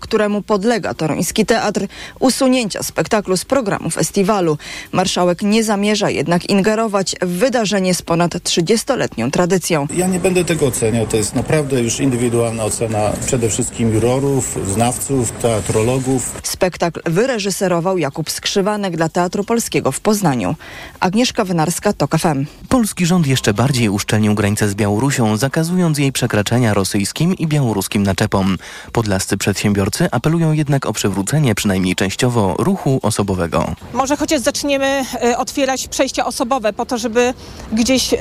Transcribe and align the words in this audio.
któremu 0.00 0.42
podlega 0.42 0.94
toruński 0.94 1.46
teatr, 1.46 1.86
usunięcia 2.20 2.82
spektaklu 2.82 3.36
z 3.36 3.44
programu 3.44 3.90
festiwalu. 3.90 4.58
Marszałek 4.92 5.42
nie 5.42 5.64
zamierza 5.64 6.10
jednak 6.10 6.50
ingerować 6.50 7.16
w 7.22 7.28
wydarzenie 7.28 7.94
z 7.94 8.02
ponad 8.02 8.34
30-letnią 8.34 9.30
tradycją. 9.30 9.86
Ja 9.94 10.06
nie 10.06 10.18
będę 10.18 10.44
tego 10.44 10.66
oceniał, 10.66 11.06
to 11.06 11.16
jest 11.16 11.34
naprawdę 11.34 11.80
już 11.80 12.00
indywidualna 12.00 12.64
ocena 12.64 13.12
przede 13.26 13.48
wszystkim 13.48 13.94
jurorów, 13.94 14.58
znawców, 14.74 15.32
teatrologów. 15.32 16.40
Spektakl 16.42 17.00
wyreżyserował 17.04 17.98
Jakub 17.98 18.30
Skrzywanek 18.30 18.96
dla 18.96 19.08
Teatru 19.08 19.44
Polskiego 19.44 19.92
w 19.92 20.00
Poznaniu. 20.00 20.54
Agnieszka 21.00 21.44
Wynarska, 21.44 21.92
TOK 21.92 22.18
FM. 22.18 22.46
Polski 22.68 23.06
rząd 23.06 23.26
jeszcze 23.26 23.54
bardziej 23.54 23.88
uszczelnił 23.88 24.34
granicę 24.34 24.68
z 24.68 24.74
Białorusią, 24.74 25.36
zakazując 25.36 25.98
jej 25.98 26.12
przekraczania 26.12 26.74
rosyjskim 26.74 27.34
i 27.34 27.46
białoruskim 27.46 28.02
naczepom. 28.02 28.56
Podlascy 28.92 29.36
przedsiębiorcy 29.60 30.08
apelują 30.10 30.52
jednak 30.52 30.86
o 30.86 30.92
przywrócenie 30.92 31.54
przynajmniej 31.54 31.96
częściowo 31.96 32.54
ruchu 32.58 33.00
osobowego. 33.02 33.74
Może 33.92 34.16
chociaż 34.16 34.40
zaczniemy 34.40 35.04
y, 35.24 35.36
otwierać 35.36 35.88
przejścia 35.88 36.26
osobowe 36.26 36.72
po 36.72 36.86
to, 36.86 36.98
żeby 36.98 37.34
gdzieś 37.72 38.12
y, 38.12 38.16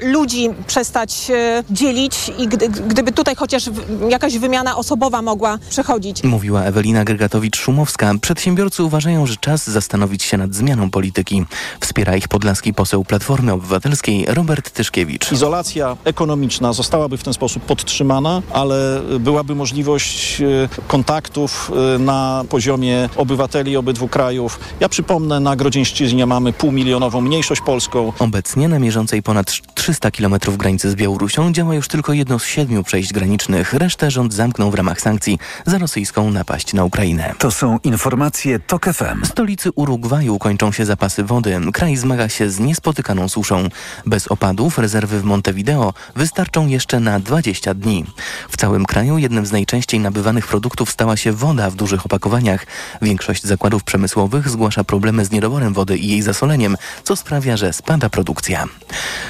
ludzi 0.00 0.50
przestać 0.66 1.30
y, 1.30 1.74
dzielić 1.74 2.32
i 2.38 2.48
gdy, 2.48 2.68
gdyby 2.68 3.12
tutaj 3.12 3.34
chociaż 3.34 3.70
jakaś 4.08 4.38
wymiana 4.38 4.76
osobowa 4.76 5.22
mogła 5.22 5.58
przechodzić. 5.70 6.24
Mówiła 6.24 6.62
Ewelina 6.62 7.04
Gregatowicz-Szumowska. 7.04 8.18
Przedsiębiorcy 8.20 8.82
uważają, 8.82 9.26
że 9.26 9.36
czas 9.36 9.70
zastanowić 9.70 10.22
się 10.22 10.36
nad 10.36 10.54
zmianą 10.54 10.90
polityki. 10.90 11.44
Wspiera 11.80 12.16
ich 12.16 12.28
podlaski 12.28 12.74
poseł 12.74 13.04
Platformy 13.04 13.52
Obywatelskiej 13.52 14.24
Robert 14.28 14.70
Tyszkiewicz. 14.70 15.32
Izolacja 15.32 15.96
ekonomiczna 16.04 16.72
zostałaby 16.72 17.18
w 17.18 17.22
ten 17.22 17.34
sposób 17.34 17.62
podtrzymana, 17.62 18.42
ale 18.52 19.00
byłaby 19.20 19.54
możliwość 19.54 20.42
kontaktów 20.88 21.70
na 21.98 22.44
poziomie 22.48 23.08
obywateli 23.16 23.76
obydwu 23.76 24.08
krajów. 24.08 24.60
Ja 24.80 24.88
przypomnę, 24.88 25.40
na 25.40 25.56
Grodzieńszczyźnie 25.56 26.26
mamy 26.26 26.52
półmilionową 26.52 27.20
mniejszość 27.20 27.60
polską. 27.60 28.12
Obecnie 28.18 28.68
na 28.68 28.78
mierzącej 28.78 29.22
ponad 29.22 29.52
300 29.74 30.10
km 30.10 30.34
granicy 30.58 30.90
z 30.90 30.94
Białorusią 30.94 31.52
działa 31.52 31.74
już 31.74 31.88
tylko 31.88 32.12
jedno 32.12 32.38
z 32.38 32.44
siedmiu 32.44 32.82
przejść 32.82 33.12
granicznych. 33.12 33.72
Resztę 33.72 34.10
rząd 34.10 34.34
zamknął 34.34 34.70
w 34.70 34.74
ramach 34.74 35.00
sankcji 35.00 35.38
za 35.66 35.78
rosyjską 35.78 36.30
napaść 36.30 36.72
na 36.72 36.84
Ukrainę. 36.84 37.34
To 37.38 37.50
są 37.50 37.78
informacje 37.84 38.58
TOK 38.58 38.84
FM. 38.84 39.22
W 39.22 39.26
stolicy 39.26 39.70
Urugwaju 39.72 40.38
kończą 40.38 40.72
się 40.72 40.84
zapasy 40.84 41.24
wody. 41.24 41.60
Kraj 41.72 41.96
zmaga 41.96 42.28
się 42.28 42.50
z 42.50 42.60
niespotykaną 42.60 43.28
suszą. 43.28 43.68
Bez 44.06 44.28
opadów 44.28 44.78
rezerwy 44.78 45.20
w 45.20 45.24
Montevideo 45.24 45.94
wystarczą 46.16 46.66
jeszcze 46.66 47.00
na 47.00 47.20
20 47.20 47.74
dni. 47.74 48.04
W 48.48 48.56
całym 48.56 48.84
kraju 48.84 49.18
jednym 49.18 49.46
z 49.46 49.52
najczęściej 49.52 50.00
nabywanych 50.00 50.46
produktów 50.46 50.63
stała 50.90 51.16
się 51.16 51.32
woda 51.32 51.70
w 51.70 51.74
dużych 51.74 52.06
opakowaniach. 52.06 52.66
Większość 53.02 53.44
zakładów 53.44 53.84
przemysłowych 53.84 54.48
zgłasza 54.48 54.84
problemy 54.84 55.24
z 55.24 55.30
niedoborem 55.30 55.72
wody 55.72 55.98
i 55.98 56.08
jej 56.08 56.22
zasoleniem, 56.22 56.76
co 57.04 57.16
sprawia, 57.16 57.56
że 57.56 57.72
spada 57.72 58.08
produkcja. 58.08 58.64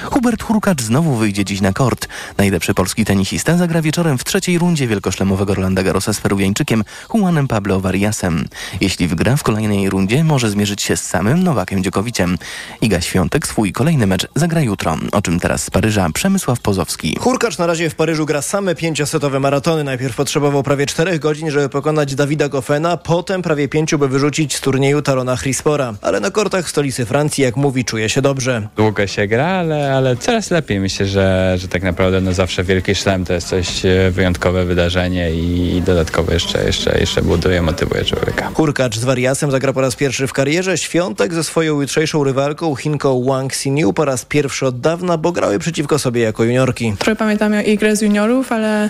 Hubert 0.03 0.43
Hurkacz 0.43 0.81
znowu 0.81 1.15
wyjdzie 1.15 1.45
dziś 1.45 1.61
na 1.61 1.73
kort. 1.73 2.07
Najlepszy 2.37 2.73
polski 2.73 3.05
tenisista 3.05 3.57
zagra 3.57 3.81
wieczorem 3.81 4.17
w 4.17 4.23
trzeciej 4.23 4.57
rundzie 4.57 4.87
wielkoszlemowego 4.87 5.55
Rolanda 5.55 5.83
Garrosa 5.83 6.13
z 6.13 6.21
Peruwiańczykiem 6.21 6.83
Juanem 7.13 7.47
Pablo 7.47 7.79
Variasem. 7.79 8.47
Jeśli 8.81 9.07
wygra 9.07 9.35
w 9.35 9.43
kolejnej 9.43 9.89
rundzie, 9.89 10.23
może 10.23 10.49
zmierzyć 10.49 10.81
się 10.81 10.97
z 10.97 11.03
samym 11.03 11.43
Nowakiem 11.43 11.83
Dziokowiciem. 11.83 12.37
Iga 12.81 13.01
Świątek 13.01 13.47
swój 13.47 13.71
kolejny 13.71 14.07
mecz 14.07 14.27
zagra 14.35 14.61
jutro. 14.61 14.97
O 15.11 15.21
czym 15.21 15.39
teraz 15.39 15.63
z 15.63 15.69
Paryża 15.69 16.09
Przemysław 16.13 16.59
Pozowski. 16.59 17.17
Hurkacz 17.19 17.57
na 17.57 17.67
razie 17.67 17.89
w 17.89 17.95
Paryżu 17.95 18.25
gra 18.25 18.41
same 18.41 18.75
pięciosetowe 18.75 19.39
maratony. 19.39 19.83
Najpierw 19.83 20.15
potrzebował 20.15 20.63
prawie 20.63 20.85
czterech 20.85 21.19
żeby 21.33 21.69
pokonać 21.69 22.15
Dawida 22.15 22.49
Goffena, 22.49 22.97
potem 22.97 23.41
prawie 23.41 23.67
pięciu, 23.67 23.97
by 23.97 24.07
wyrzucić 24.07 24.55
z 24.55 24.61
turnieju 24.61 25.01
Tarona 25.01 25.37
Chrispora. 25.37 25.93
Ale 26.01 26.19
na 26.19 26.31
kortach 26.31 26.69
stolicy 26.69 27.05
Francji, 27.05 27.43
jak 27.43 27.55
mówi, 27.55 27.85
czuje 27.85 28.09
się 28.09 28.21
dobrze. 28.21 28.67
Długo 28.75 29.07
się 29.07 29.27
gra, 29.27 29.47
ale, 29.47 29.93
ale 29.93 30.15
coraz 30.15 30.51
lepiej. 30.51 30.79
Myślę, 30.79 31.05
że, 31.05 31.55
że 31.57 31.67
tak 31.67 31.83
naprawdę 31.83 32.21
no 32.21 32.33
zawsze 32.33 32.63
wielki 32.63 32.95
szlem 32.95 33.25
to 33.25 33.33
jest 33.33 33.47
coś 33.47 33.85
e, 33.85 34.11
wyjątkowe 34.11 34.65
wydarzenie 34.65 35.31
i, 35.31 35.75
i 35.75 35.81
dodatkowo 35.81 36.33
jeszcze, 36.33 36.65
jeszcze, 36.65 36.99
jeszcze 36.99 37.21
buduje, 37.21 37.61
motywuje 37.61 38.05
człowieka. 38.05 38.51
Hurkacz 38.53 38.97
z 38.97 39.03
Wariasem 39.03 39.51
zagra 39.51 39.73
po 39.73 39.81
raz 39.81 39.95
pierwszy 39.95 40.27
w 40.27 40.33
karierze. 40.33 40.77
Świątek 40.77 41.33
ze 41.33 41.43
swoją 41.43 41.81
jutrzejszą 41.81 42.23
rywalką 42.23 42.75
Chinką 42.75 43.23
Wang 43.23 43.51
Xinyu 43.51 43.93
po 43.93 44.05
raz 44.05 44.25
pierwszy 44.25 44.65
od 44.65 44.79
dawna, 44.79 45.17
bo 45.17 45.31
grały 45.31 45.59
przeciwko 45.59 45.99
sobie 45.99 46.21
jako 46.21 46.43
juniorki. 46.43 46.93
Trochę 46.99 47.15
pamiętam 47.15 47.51
grę 47.77 47.95
z 47.95 48.01
juniorów, 48.01 48.51
ale, 48.51 48.89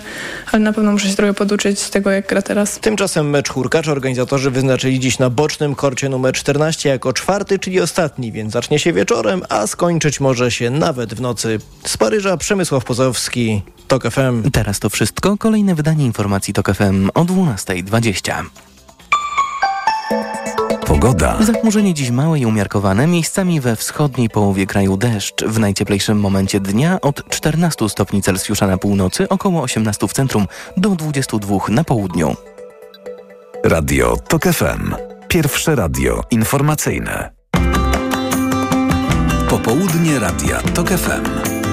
ale 0.51 0.63
na 0.63 0.74
pewno 0.74 0.91
muszę 0.91 1.09
się 1.09 1.16
trochę 1.16 1.34
poduczyć 1.34 1.79
z 1.79 1.90
tego, 1.90 2.12
jak 2.12 2.25
gra 2.28 2.41
teraz. 2.41 2.80
Tymczasem 2.80 3.30
mecz 3.30 3.50
Hurkacz 3.50 3.88
organizatorzy 3.88 4.52
wyznaczyli 4.52 5.00
dziś 5.00 5.19
na 5.19 5.30
bocznym 5.30 5.75
korcie 5.75 6.09
numer 6.09 6.34
14 6.34 6.90
jako 6.90 7.13
czwarty, 7.13 7.59
czyli 7.59 7.81
ostatni, 7.81 8.31
więc 8.31 8.53
zacznie 8.53 8.80
się 8.80 8.94
wieczorem, 8.94 9.41
a 9.50 9.68
skończyć 9.68 10.19
może 10.19 10.52
się 10.52 10.69
nawet 10.69 11.13
w 11.13 11.22
nocy. 11.22 11.59
Z 11.86 11.97
Paryża 11.97 12.38
Przemysław 12.38 12.86
Pozowski, 12.86 13.62
TOK 13.88 14.03
FM. 14.03 14.52
Teraz 14.52 14.80
to 14.80 14.90
wszystko. 14.90 15.38
Kolejne 15.38 15.75
wydanie 15.75 16.06
informacji 16.06 16.53
TOK 16.53 16.75
FM 16.75 17.09
o 17.13 17.25
12.20. 17.25 18.65
Pogoda. 20.85 21.38
Zachmurzenie 21.44 21.94
dziś 21.94 22.12
małe 22.12 22.40
i 22.40 22.46
umiarkowane, 22.46 23.07
miejscami 23.07 23.62
we 23.62 23.75
wschodniej 23.75 24.29
połowie 24.29 24.66
kraju 24.66 24.97
deszcz. 24.97 25.46
W 25.46 25.59
najcieplejszym 25.59 26.19
momencie 26.19 26.59
dnia 26.59 27.01
od 27.01 27.29
14 27.29 27.90
stopni 27.90 28.22
Celsjusza 28.22 28.68
na 28.68 28.78
północy, 28.78 29.29
około 29.29 29.62
18 29.62 30.07
w 30.07 30.13
centrum, 30.13 30.47
do 30.78 30.90
22 30.90 31.57
na 31.69 31.84
południu. 31.84 32.35
Radio 33.63 34.18
TOK 34.28 34.44
FM. 34.44 34.95
Pierwsze 35.28 35.75
radio 35.75 36.22
informacyjne. 36.31 37.31
Popołudnie 39.50 40.19
Radia 40.19 40.62
TOK 40.62 40.90
FM. 40.90 41.65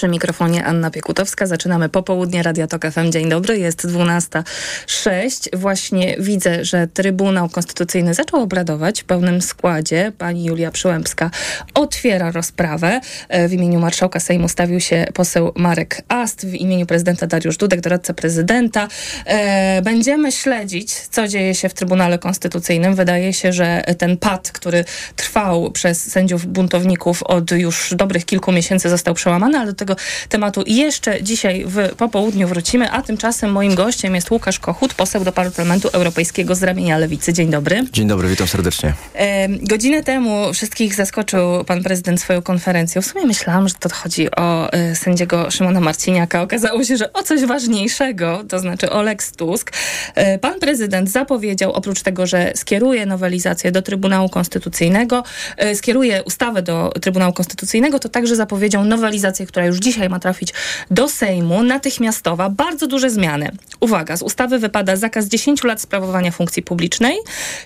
Przy 0.00 0.08
mikrofonie 0.08 0.64
Anna 0.64 0.90
Piekutowska. 0.90 1.46
Zaczynamy 1.46 1.88
popołudnie 1.88 2.42
Radia 2.42 2.66
Tok 2.66 2.86
FM. 2.92 3.12
Dzień 3.12 3.28
dobry, 3.28 3.58
jest 3.58 3.86
12.06. 3.86 5.56
Właśnie 5.56 6.16
widzę, 6.18 6.64
że 6.64 6.86
Trybunał 6.86 7.48
Konstytucyjny 7.48 8.14
zaczął 8.14 8.42
obradować 8.42 9.02
w 9.02 9.04
pełnym 9.04 9.42
składzie. 9.42 10.12
Pani 10.18 10.44
Julia 10.44 10.70
Przyłębska 10.70 11.30
otwiera 11.74 12.30
rozprawę. 12.30 13.00
E, 13.28 13.48
w 13.48 13.52
imieniu 13.52 13.80
marszałka 13.80 14.20
Sejmu 14.20 14.48
stawił 14.48 14.80
się 14.80 15.06
poseł 15.14 15.52
Marek 15.56 16.02
Ast, 16.08 16.46
w 16.46 16.54
imieniu 16.54 16.86
prezydenta 16.86 17.26
Dariusz 17.26 17.56
Dudek, 17.56 17.80
doradca 17.80 18.14
prezydenta. 18.14 18.88
E, 19.24 19.82
będziemy 19.82 20.32
śledzić, 20.32 20.92
co 20.94 21.28
dzieje 21.28 21.54
się 21.54 21.68
w 21.68 21.74
Trybunale 21.74 22.18
Konstytucyjnym. 22.18 22.94
Wydaje 22.94 23.32
się, 23.32 23.52
że 23.52 23.84
ten 23.98 24.16
pad, 24.16 24.50
który 24.52 24.84
trwał 25.16 25.70
przez 25.70 26.10
sędziów 26.10 26.46
buntowników 26.46 27.22
od 27.22 27.50
już 27.50 27.94
dobrych 27.94 28.24
kilku 28.24 28.52
miesięcy 28.52 28.90
został 28.90 29.14
przełamany, 29.14 29.58
ale 29.58 29.66
do 29.66 29.74
tego 29.74 29.89
tematu 30.28 30.64
jeszcze 30.66 31.22
dzisiaj 31.22 31.64
w 31.66 31.94
popołudniu 31.96 32.48
wrócimy, 32.48 32.90
a 32.90 33.02
tymczasem 33.02 33.52
moim 33.52 33.74
gościem 33.74 34.14
jest 34.14 34.30
Łukasz 34.30 34.58
Kochut, 34.58 34.94
poseł 34.94 35.24
do 35.24 35.32
Parlamentu 35.32 35.88
Europejskiego 35.88 36.54
z 36.54 36.62
ramienia 36.62 36.98
Lewicy. 36.98 37.32
Dzień 37.32 37.50
dobry. 37.50 37.84
Dzień 37.92 38.08
dobry, 38.08 38.28
witam 38.28 38.46
serdecznie. 38.46 38.94
E, 39.14 39.48
godzinę 39.48 40.02
temu 40.02 40.52
wszystkich 40.52 40.94
zaskoczył 40.94 41.64
pan 41.64 41.82
prezydent 41.82 42.20
swoją 42.20 42.42
konferencją. 42.42 43.02
W 43.02 43.06
sumie 43.06 43.26
myślałam, 43.26 43.68
że 43.68 43.74
to 43.74 43.88
chodzi 43.94 44.30
o 44.30 44.72
e, 44.72 44.96
sędziego 44.96 45.50
Szymona 45.50 45.80
Marciniaka. 45.80 46.42
Okazało 46.42 46.84
się, 46.84 46.96
że 46.96 47.12
o 47.12 47.22
coś 47.22 47.44
ważniejszego, 47.44 48.44
to 48.48 48.58
znaczy 48.58 48.90
o 48.90 49.02
Lex 49.02 49.32
Tusk. 49.32 49.72
E, 50.14 50.38
pan 50.38 50.60
prezydent 50.60 51.10
zapowiedział, 51.10 51.72
oprócz 51.72 52.02
tego, 52.02 52.26
że 52.26 52.52
skieruje 52.54 53.06
nowelizację 53.06 53.72
do 53.72 53.82
Trybunału 53.82 54.28
Konstytucyjnego, 54.28 55.22
e, 55.56 55.74
skieruje 55.74 56.22
ustawę 56.22 56.62
do 56.62 56.92
Trybunału 57.00 57.32
Konstytucyjnego, 57.32 57.98
to 57.98 58.08
także 58.08 58.36
zapowiedział 58.36 58.84
nowelizację, 58.84 59.46
która 59.46 59.66
już 59.66 59.79
dzisiaj 59.80 60.08
ma 60.08 60.18
trafić 60.18 60.54
do 60.90 61.08
Sejmu, 61.08 61.62
natychmiastowa, 61.62 62.50
bardzo 62.50 62.86
duże 62.86 63.10
zmiany. 63.10 63.50
Uwaga, 63.80 64.16
z 64.16 64.22
ustawy 64.22 64.58
wypada 64.58 64.96
zakaz 64.96 65.26
10 65.26 65.64
lat 65.64 65.80
sprawowania 65.80 66.30
funkcji 66.30 66.62
publicznej. 66.62 67.16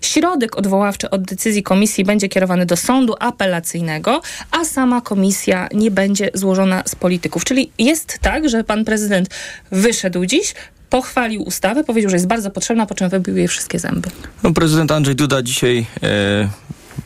Środek 0.00 0.56
odwoławczy 0.56 1.10
od 1.10 1.22
decyzji 1.22 1.62
komisji 1.62 2.04
będzie 2.04 2.28
kierowany 2.28 2.66
do 2.66 2.76
sądu 2.76 3.14
apelacyjnego, 3.20 4.22
a 4.50 4.64
sama 4.64 5.00
komisja 5.00 5.68
nie 5.74 5.90
będzie 5.90 6.30
złożona 6.34 6.82
z 6.86 6.94
polityków. 6.94 7.44
Czyli 7.44 7.70
jest 7.78 8.18
tak, 8.18 8.48
że 8.48 8.64
pan 8.64 8.84
prezydent 8.84 9.28
wyszedł 9.70 10.24
dziś, 10.24 10.54
pochwalił 10.90 11.42
ustawę, 11.42 11.84
powiedział, 11.84 12.10
że 12.10 12.16
jest 12.16 12.26
bardzo 12.26 12.50
potrzebna, 12.50 12.86
po 12.86 12.94
czym 12.94 13.08
wybił 13.08 13.36
jej 13.36 13.48
wszystkie 13.48 13.78
zęby. 13.78 14.08
No, 14.42 14.52
prezydent 14.52 14.92
Andrzej 14.92 15.16
Duda 15.16 15.42
dzisiaj 15.42 15.86
e, 16.02 16.48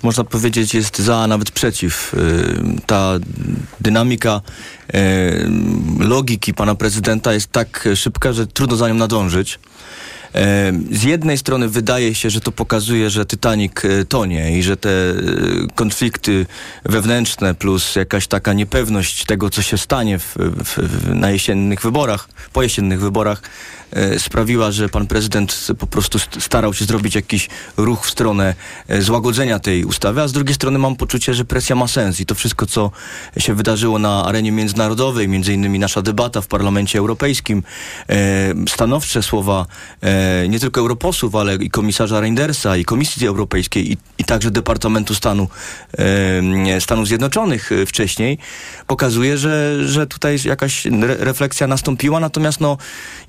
można 0.02 0.24
powiedzieć, 0.24 0.74
jest 0.74 0.98
za, 0.98 1.26
nawet 1.26 1.50
przeciw. 1.50 2.14
Ta 2.86 3.12
dynamika 3.80 4.40
logiki 6.00 6.54
pana 6.54 6.74
prezydenta 6.74 7.32
jest 7.32 7.52
tak 7.52 7.88
szybka, 7.94 8.32
że 8.32 8.46
trudno 8.46 8.76
za 8.76 8.88
nią 8.88 8.94
nadążyć. 8.94 9.58
e, 10.34 10.72
z 10.92 11.02
jednej 11.02 11.38
strony 11.38 11.68
wydaje 11.68 12.14
się, 12.14 12.30
że 12.30 12.40
to 12.40 12.52
pokazuje, 12.52 13.10
że 13.10 13.26
Titanic 13.26 13.72
tonie 14.08 14.58
i 14.58 14.62
że 14.62 14.76
te 14.76 14.90
konflikty 15.74 16.46
wewnętrzne 16.84 17.54
plus 17.54 17.96
jakaś 17.96 18.26
taka 18.26 18.52
niepewność 18.52 19.24
tego, 19.24 19.50
co 19.50 19.62
się 19.62 19.78
stanie 19.78 20.18
w, 20.18 20.36
w, 20.64 20.78
na 21.14 21.30
jesiennych 21.30 21.82
wyborach, 21.82 22.28
po 22.52 22.62
jesiennych 22.62 23.00
wyborach, 23.00 23.42
sprawiła, 24.18 24.70
że 24.70 24.88
pan 24.88 25.06
prezydent 25.06 25.66
po 25.78 25.86
prostu 25.86 26.18
st- 26.18 26.42
starał 26.42 26.74
się 26.74 26.84
zrobić 26.84 27.14
jakiś 27.14 27.48
ruch 27.76 28.06
w 28.06 28.10
stronę 28.10 28.54
e, 28.88 29.02
złagodzenia 29.02 29.58
tej 29.58 29.84
ustawy, 29.84 30.22
a 30.22 30.28
z 30.28 30.32
drugiej 30.32 30.54
strony 30.54 30.78
mam 30.78 30.96
poczucie, 30.96 31.34
że 31.34 31.44
presja 31.44 31.76
ma 31.76 31.88
sens 31.88 32.20
i 32.20 32.26
to 32.26 32.34
wszystko, 32.34 32.66
co 32.66 32.90
się 33.38 33.54
wydarzyło 33.54 33.98
na 33.98 34.24
arenie 34.24 34.52
międzynarodowej, 34.52 35.28
między 35.28 35.54
innymi 35.54 35.78
nasza 35.78 36.02
debata 36.02 36.40
w 36.40 36.46
Parlamencie 36.46 36.98
Europejskim, 36.98 37.62
e, 38.08 38.54
stanowcze 38.68 39.22
słowa 39.22 39.66
e, 40.02 40.48
nie 40.48 40.60
tylko 40.60 40.80
europosłów, 40.80 41.34
ale 41.34 41.54
i 41.54 41.70
komisarza 41.70 42.20
Reindersa, 42.20 42.76
i 42.76 42.84
Komisji 42.84 43.26
Europejskiej, 43.26 43.92
i, 43.92 43.96
i 44.18 44.24
także 44.24 44.50
Departamentu 44.50 45.14
Stanu 45.14 45.48
e, 45.98 46.80
Stanów 46.80 47.06
Zjednoczonych 47.06 47.72
e, 47.72 47.86
wcześniej, 47.86 48.38
pokazuje, 48.86 49.38
że, 49.38 49.88
że 49.88 50.06
tutaj 50.06 50.38
jakaś 50.44 50.86
re, 50.86 51.16
refleksja 51.18 51.66
nastąpiła. 51.66 52.20
Natomiast 52.20 52.60
no, 52.60 52.76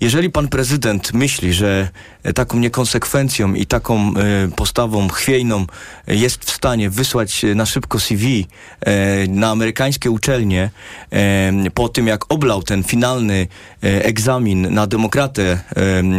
jeżeli 0.02 0.30
pan 0.30 0.48
prezydent 0.50 1.14
myśli, 1.14 1.54
że 1.54 1.90
e, 2.24 2.34
taką 2.34 2.60
niekonsekwencją 2.60 3.54
i 3.54 3.66
taką 3.66 4.14
e, 4.14 4.14
postawą 4.56 5.10
chwiejną 5.10 5.66
jest 6.08 6.46
w 6.46 6.52
stanie 6.52 6.90
wysłać 6.90 7.46
e, 7.46 7.56
na 7.56 7.66
szybko 7.66 8.00
CV 8.00 8.48
e, 8.82 9.28
na 9.28 9.50
amerykańskie 9.50 10.12
uczelnie 10.12 10.70
e, 11.12 11.52
po 11.74 11.90
tym, 11.90 12.08
jak 12.08 12.34
oblał 12.34 12.64
ten 12.64 12.84
finalny 12.84 13.48
e, 13.84 14.06
egzamin 14.06 14.74
na 14.74 14.88
demokratę 14.88 15.44
e, 15.52 15.60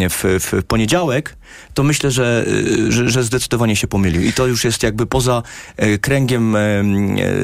w, 0.09 0.25
w 0.41 0.63
poniedziałek, 0.65 1.37
to 1.75 1.83
myślę, 1.83 2.11
że, 2.11 2.45
e, 2.89 2.93
że, 2.93 3.11
że 3.11 3.23
zdecydowanie 3.23 3.77
się 3.77 3.87
pomylił. 3.87 4.23
I 4.23 4.33
to 4.33 4.47
już 4.47 4.65
jest 4.65 4.83
jakby 4.83 5.07
poza 5.07 5.43
e, 5.77 5.99
kręgiem, 5.99 6.57
e, 6.57 6.59
e, 6.59 6.83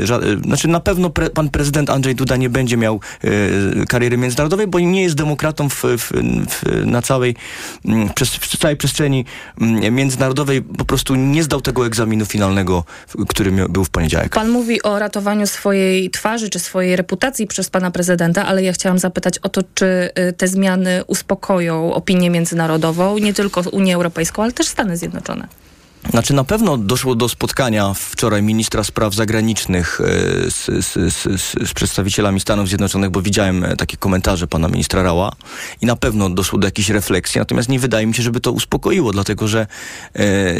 e, 0.02 0.38
znaczy 0.44 0.68
na 0.68 0.80
pewno 0.80 1.10
pre, 1.10 1.30
pan 1.30 1.48
prezydent 1.48 1.90
Andrzej 1.90 2.14
Duda 2.14 2.36
nie 2.36 2.50
będzie 2.50 2.76
miał 2.76 3.00
e, 3.24 3.86
kariery 3.86 4.16
międzynarodowej, 4.16 4.66
bo 4.66 4.80
nie 4.80 5.02
jest 5.02 5.14
demokratą 5.14 5.68
w, 5.68 5.74
w, 5.74 6.12
w, 6.48 6.75
na 6.84 7.02
całej, 7.02 7.36
mm, 7.84 8.08
w 8.40 8.56
całej 8.56 8.76
przestrzeni 8.76 9.24
mm, 9.60 9.94
międzynarodowej. 9.94 10.62
Po 10.62 10.84
prostu 10.84 11.14
nie 11.14 11.42
zdał 11.42 11.60
tego 11.60 11.86
egzaminu 11.86 12.26
finalnego, 12.26 12.84
który 13.28 13.52
był 13.68 13.84
w 13.84 13.90
poniedziałek. 13.90 14.34
Pan 14.34 14.48
mówi 14.48 14.82
o 14.82 14.98
ratowaniu 14.98 15.46
swojej 15.46 16.10
twarzy 16.10 16.50
czy 16.50 16.58
swojej 16.58 16.96
reputacji 16.96 17.46
przez 17.46 17.70
pana 17.70 17.90
prezydenta, 17.90 18.46
ale 18.46 18.62
ja 18.62 18.72
chciałam 18.72 18.98
zapytać 18.98 19.38
o 19.38 19.48
to, 19.48 19.62
czy 19.74 20.10
y, 20.18 20.32
te 20.32 20.48
zmiany 20.48 21.04
uspokoją 21.06 21.94
opinię 21.94 22.30
międzynarodową, 22.30 23.18
nie 23.18 23.34
tylko 23.34 23.60
Unię 23.72 23.94
Europejską, 23.94 24.42
ale 24.42 24.52
też 24.52 24.66
Stany 24.66 24.96
Zjednoczone. 24.96 25.65
Znaczy 26.10 26.34
na 26.34 26.44
pewno 26.44 26.76
doszło 26.76 27.14
do 27.14 27.28
spotkania 27.28 27.94
wczoraj 27.94 28.42
ministra 28.42 28.84
spraw 28.84 29.14
zagranicznych 29.14 30.00
e, 30.00 30.04
z, 30.50 30.66
z, 30.86 31.14
z, 31.14 31.42
z, 31.68 31.74
przedstawicielami 31.74 32.40
Stanów 32.40 32.68
Zjednoczonych, 32.68 33.10
bo 33.10 33.22
widziałem 33.22 33.64
e, 33.64 33.76
takie 33.76 33.96
komentarze 33.96 34.46
pana 34.46 34.68
ministra 34.68 35.02
Rała 35.02 35.32
i 35.80 35.86
na 35.86 35.96
pewno 35.96 36.30
doszło 36.30 36.58
do 36.58 36.66
jakiejś 36.66 36.88
refleksji, 36.88 37.38
natomiast 37.38 37.68
nie 37.68 37.78
wydaje 37.78 38.06
mi 38.06 38.14
się, 38.14 38.22
żeby 38.22 38.40
to 38.40 38.52
uspokoiło, 38.52 39.12
dlatego 39.12 39.48
że 39.48 39.66
e, 40.14 40.54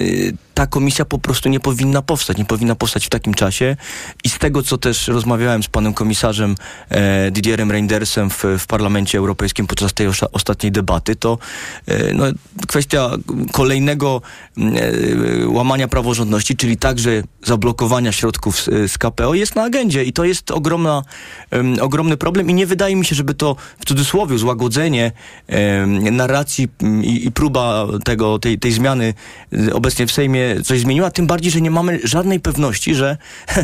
ta 0.57 0.67
komisja 0.67 1.05
po 1.05 1.19
prostu 1.19 1.49
nie 1.49 1.61
powinna 1.61 2.03
powstać, 2.03 2.39
nie 2.39 2.45
powinna 2.45 2.75
powstać 2.75 3.07
w 3.07 3.09
takim 3.09 3.35
czasie. 3.35 3.77
I 4.25 4.29
z 4.29 4.39
tego, 4.39 4.63
co 4.63 4.79
też 4.79 5.09
rozmawiałem 5.09 5.63
z 5.63 5.69
panem 5.69 5.95
komisarzem 5.95 6.55
e, 6.89 7.31
Didierem 7.31 7.71
Reindersem 7.71 8.31
w, 8.31 8.45
w 8.59 8.67
Parlamencie 8.67 9.19
Europejskim 9.19 9.67
podczas 9.67 9.95
tej 9.95 10.09
osza- 10.09 10.29
ostatniej 10.33 10.73
debaty, 10.73 11.17
to 11.17 11.39
e, 11.87 12.13
no, 12.13 12.25
kwestia 12.69 13.11
kolejnego 13.53 14.23
e, 14.59 14.63
łamania 15.49 15.89
praworządności, 15.89 16.57
czyli 16.57 16.77
także 16.77 17.23
zablokowania 17.45 18.13
środków 18.13 18.61
z, 18.61 18.93
z 18.93 18.99
KPO 18.99 19.35
jest 19.35 19.55
na 19.55 19.63
agendzie 19.63 20.05
i 20.05 20.13
to 20.13 20.25
jest 20.25 20.51
ogromna, 20.51 21.03
em, 21.51 21.77
ogromny 21.81 22.17
problem 22.17 22.51
i 22.51 22.55
nie 22.55 22.67
wydaje 22.67 22.97
mi 22.97 23.05
się, 23.05 23.15
żeby 23.15 23.35
to 23.35 23.57
w 23.81 23.85
cudzysłowie 23.85 24.39
złagodzenie 24.39 25.13
narracji 26.13 26.69
i, 27.03 27.27
i 27.27 27.33
próba 27.33 27.87
tego, 28.05 28.39
tej, 28.39 28.59
tej 28.59 28.73
zmiany 28.73 29.15
obecnie 29.73 30.07
w 30.07 30.13
Sejmie 30.13 30.46
coś 30.65 30.81
zmieniła, 30.81 31.11
tym 31.11 31.27
bardziej, 31.27 31.53
że 31.53 31.61
nie 31.61 31.71
mamy 31.71 32.01
żadnej 32.05 32.41
pewności, 32.41 32.95
że 32.95 33.17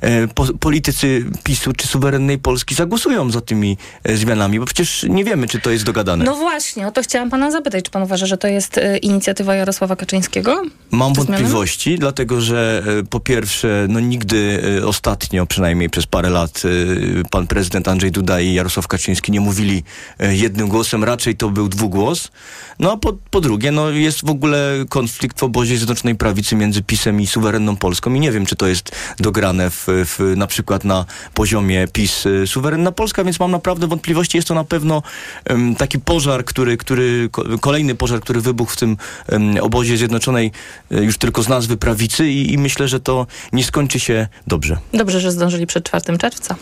e, 0.00 0.28
po, 0.28 0.46
politycy 0.60 1.24
PiSu 1.44 1.72
czy 1.72 1.86
suwerennej 1.86 2.38
Polski 2.38 2.74
zagłosują 2.74 3.30
za 3.30 3.40
tymi 3.40 3.76
e, 4.04 4.16
zmianami, 4.16 4.60
bo 4.60 4.66
przecież 4.66 5.06
nie 5.08 5.24
wiemy, 5.24 5.48
czy 5.48 5.60
to 5.60 5.70
jest 5.70 5.84
dogadane. 5.84 6.24
No 6.24 6.34
właśnie, 6.34 6.86
o 6.86 6.90
to 6.90 7.02
chciałam 7.02 7.30
pana 7.30 7.50
zapytać. 7.50 7.84
Czy 7.84 7.90
pan 7.90 8.02
uważa, 8.02 8.26
że 8.26 8.38
to 8.38 8.48
jest 8.48 8.78
y, 8.78 8.98
inicjatywa 8.98 9.54
Jarosława 9.54 9.96
Kaczyńskiego? 9.96 10.62
Mam 10.90 11.14
wątpliwości, 11.14 11.98
dlatego 11.98 12.40
że 12.40 12.82
e, 13.00 13.02
po 13.02 13.20
pierwsze, 13.20 13.86
no 13.88 14.00
nigdy 14.00 14.62
e, 14.80 14.86
ostatnio, 14.86 15.46
przynajmniej 15.46 15.90
przez 15.90 16.06
parę 16.06 16.30
lat, 16.30 16.62
e, 16.64 17.28
pan 17.30 17.46
prezydent 17.46 17.88
Andrzej 17.88 18.10
Duda 18.10 18.40
i 18.40 18.54
Jarosław 18.54 18.88
Kaczyński 18.88 19.32
nie 19.32 19.40
mówili 19.40 19.82
e, 20.18 20.36
jednym 20.36 20.68
głosem, 20.68 21.04
raczej 21.04 21.36
to 21.36 21.50
był 21.50 21.68
dwugłos. 21.68 22.30
No 22.78 22.92
a 22.92 22.96
po, 22.96 23.12
po 23.30 23.40
drugie, 23.40 23.72
no 23.72 23.90
jest 23.90 24.26
w 24.26 24.30
ogóle 24.30 24.84
konflikt 24.88 25.40
w 25.40 25.42
obozie 25.42 25.76
Zjednoczonej 25.76 26.16
Prawicy 26.20 26.56
między 26.56 26.82
PiSem 26.82 27.20
i 27.20 27.26
suwerenną 27.26 27.76
Polską 27.76 28.14
i 28.14 28.20
nie 28.20 28.32
wiem, 28.32 28.46
czy 28.46 28.56
to 28.56 28.66
jest 28.66 28.90
dograne 29.18 29.70
w, 29.70 29.86
w, 29.88 30.32
na 30.36 30.46
przykład 30.46 30.84
na 30.84 31.04
poziomie 31.34 31.88
PiS 31.92 32.26
e, 32.26 32.46
suwerenna 32.46 32.92
Polska, 32.92 33.24
więc 33.24 33.40
mam 33.40 33.50
naprawdę 33.50 33.86
wątpliwości. 33.86 34.38
Jest 34.38 34.48
to 34.48 34.54
na 34.54 34.64
pewno 34.64 35.02
em, 35.44 35.76
taki 35.76 35.98
pożar, 35.98 36.44
który, 36.44 36.76
który, 36.76 37.28
ko- 37.32 37.44
kolejny 37.60 37.94
pożar, 37.94 38.20
który 38.20 38.40
wybuchł 38.40 38.72
w 38.72 38.76
tym 38.76 38.96
em, 39.28 39.56
obozie 39.60 39.96
Zjednoczonej 39.96 40.52
e, 40.90 41.02
już 41.04 41.18
tylko 41.18 41.42
z 41.42 41.48
nazwy 41.48 41.76
prawicy 41.76 42.28
i, 42.28 42.52
i 42.52 42.58
myślę, 42.58 42.88
że 42.88 43.00
to 43.00 43.26
nie 43.52 43.64
skończy 43.64 44.00
się 44.00 44.28
dobrze. 44.46 44.78
Dobrze, 44.94 45.20
że 45.20 45.32
zdążyli 45.32 45.66
przed 45.66 45.84
4 45.84 46.18
czerwca. 46.18 46.56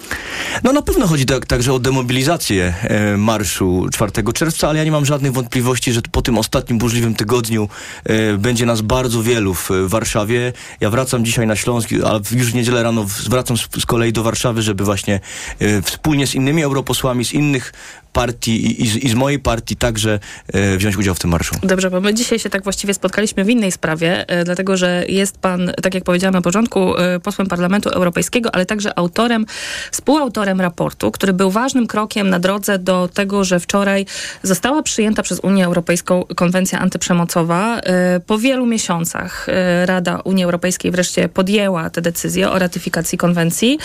No 0.64 0.72
na 0.72 0.82
pewno 0.82 1.06
chodzi 1.06 1.26
tak, 1.26 1.46
także 1.46 1.72
o 1.72 1.78
demobilizację 1.78 2.74
e, 2.82 3.16
marszu 3.16 3.86
4 3.92 4.12
czerwca, 4.34 4.68
ale 4.68 4.78
ja 4.78 4.84
nie 4.84 4.92
mam 4.92 5.04
żadnych 5.06 5.32
wątpliwości, 5.32 5.92
że 5.92 6.00
po 6.12 6.22
tym 6.22 6.38
ostatnim 6.38 6.78
burzliwym 6.78 7.14
tygodniu 7.14 7.68
e, 8.04 8.36
będzie 8.36 8.66
nas 8.66 8.80
bardzo 8.80 9.22
wielu 9.22 9.47
w 9.54 9.70
e, 9.70 9.88
Warszawie. 9.88 10.52
Ja 10.80 10.90
wracam 10.90 11.24
dzisiaj 11.24 11.46
na 11.46 11.56
Śląsk, 11.56 11.88
a 12.04 12.18
w- 12.18 12.32
już 12.32 12.52
w 12.52 12.54
niedzielę 12.54 12.82
rano 12.82 13.04
w- 13.04 13.28
wracam 13.28 13.56
z, 13.56 13.68
z 13.80 13.86
kolei 13.86 14.12
do 14.12 14.22
Warszawy, 14.22 14.62
żeby 14.62 14.84
właśnie 14.84 15.20
e, 15.60 15.82
wspólnie 15.82 16.26
z 16.26 16.34
innymi 16.34 16.62
europosłami, 16.62 17.24
z 17.24 17.32
innych 17.32 17.72
partii 18.12 18.82
i, 18.82 19.06
i, 19.06 19.10
z, 19.10 19.14
mojej 19.14 19.38
partii 19.38 19.76
także 19.76 20.18
e, 20.52 20.76
wziąć 20.76 20.96
udział 20.96 21.14
w 21.14 21.18
tym 21.18 21.30
marszu. 21.30 21.54
Dobrze, 21.62 21.90
bo 21.90 22.00
my 22.00 22.14
dzisiaj 22.14 22.38
się 22.38 22.50
tak 22.50 22.64
właściwie 22.64 22.94
spotkaliśmy 22.94 23.44
w 23.44 23.50
innej 23.50 23.72
sprawie, 23.72 24.28
e, 24.28 24.44
dlatego 24.44 24.76
że 24.76 25.04
jest 25.08 25.38
pan, 25.38 25.72
tak 25.82 25.94
jak 25.94 26.04
powiedziałam 26.04 26.34
na 26.34 26.42
początku, 26.42 26.96
e, 26.96 27.20
posłem 27.20 27.48
Parlamentu 27.48 27.88
Europejskiego, 27.88 28.54
ale 28.54 28.66
także 28.66 28.98
autorem, 28.98 29.46
współautorem 29.92 30.60
raportu, 30.60 31.10
który 31.10 31.32
był 31.32 31.50
ważnym 31.50 31.86
krokiem 31.86 32.30
na 32.30 32.38
drodze 32.38 32.78
do 32.78 33.08
tego, 33.14 33.44
że 33.44 33.60
wczoraj 33.60 34.06
została 34.42 34.82
przyjęta 34.82 35.22
przez 35.22 35.40
Unię 35.40 35.64
Europejską 35.66 36.24
konwencja 36.36 36.78
antyprzemocowa. 36.78 37.80
E, 37.80 38.20
Po 38.20 38.38
wielu 38.38 38.66
miesiącach 38.66 39.48
e, 39.48 39.86
Rada 39.86 40.20
Unii 40.24 40.44
Europejskiej 40.44 40.90
wreszcie 40.90 41.28
podjęła 41.28 41.90
tę 41.90 42.00
decyzję 42.00 42.50
o 42.50 42.58
ratyfikacji 42.58 43.18
konwencji. 43.18 43.78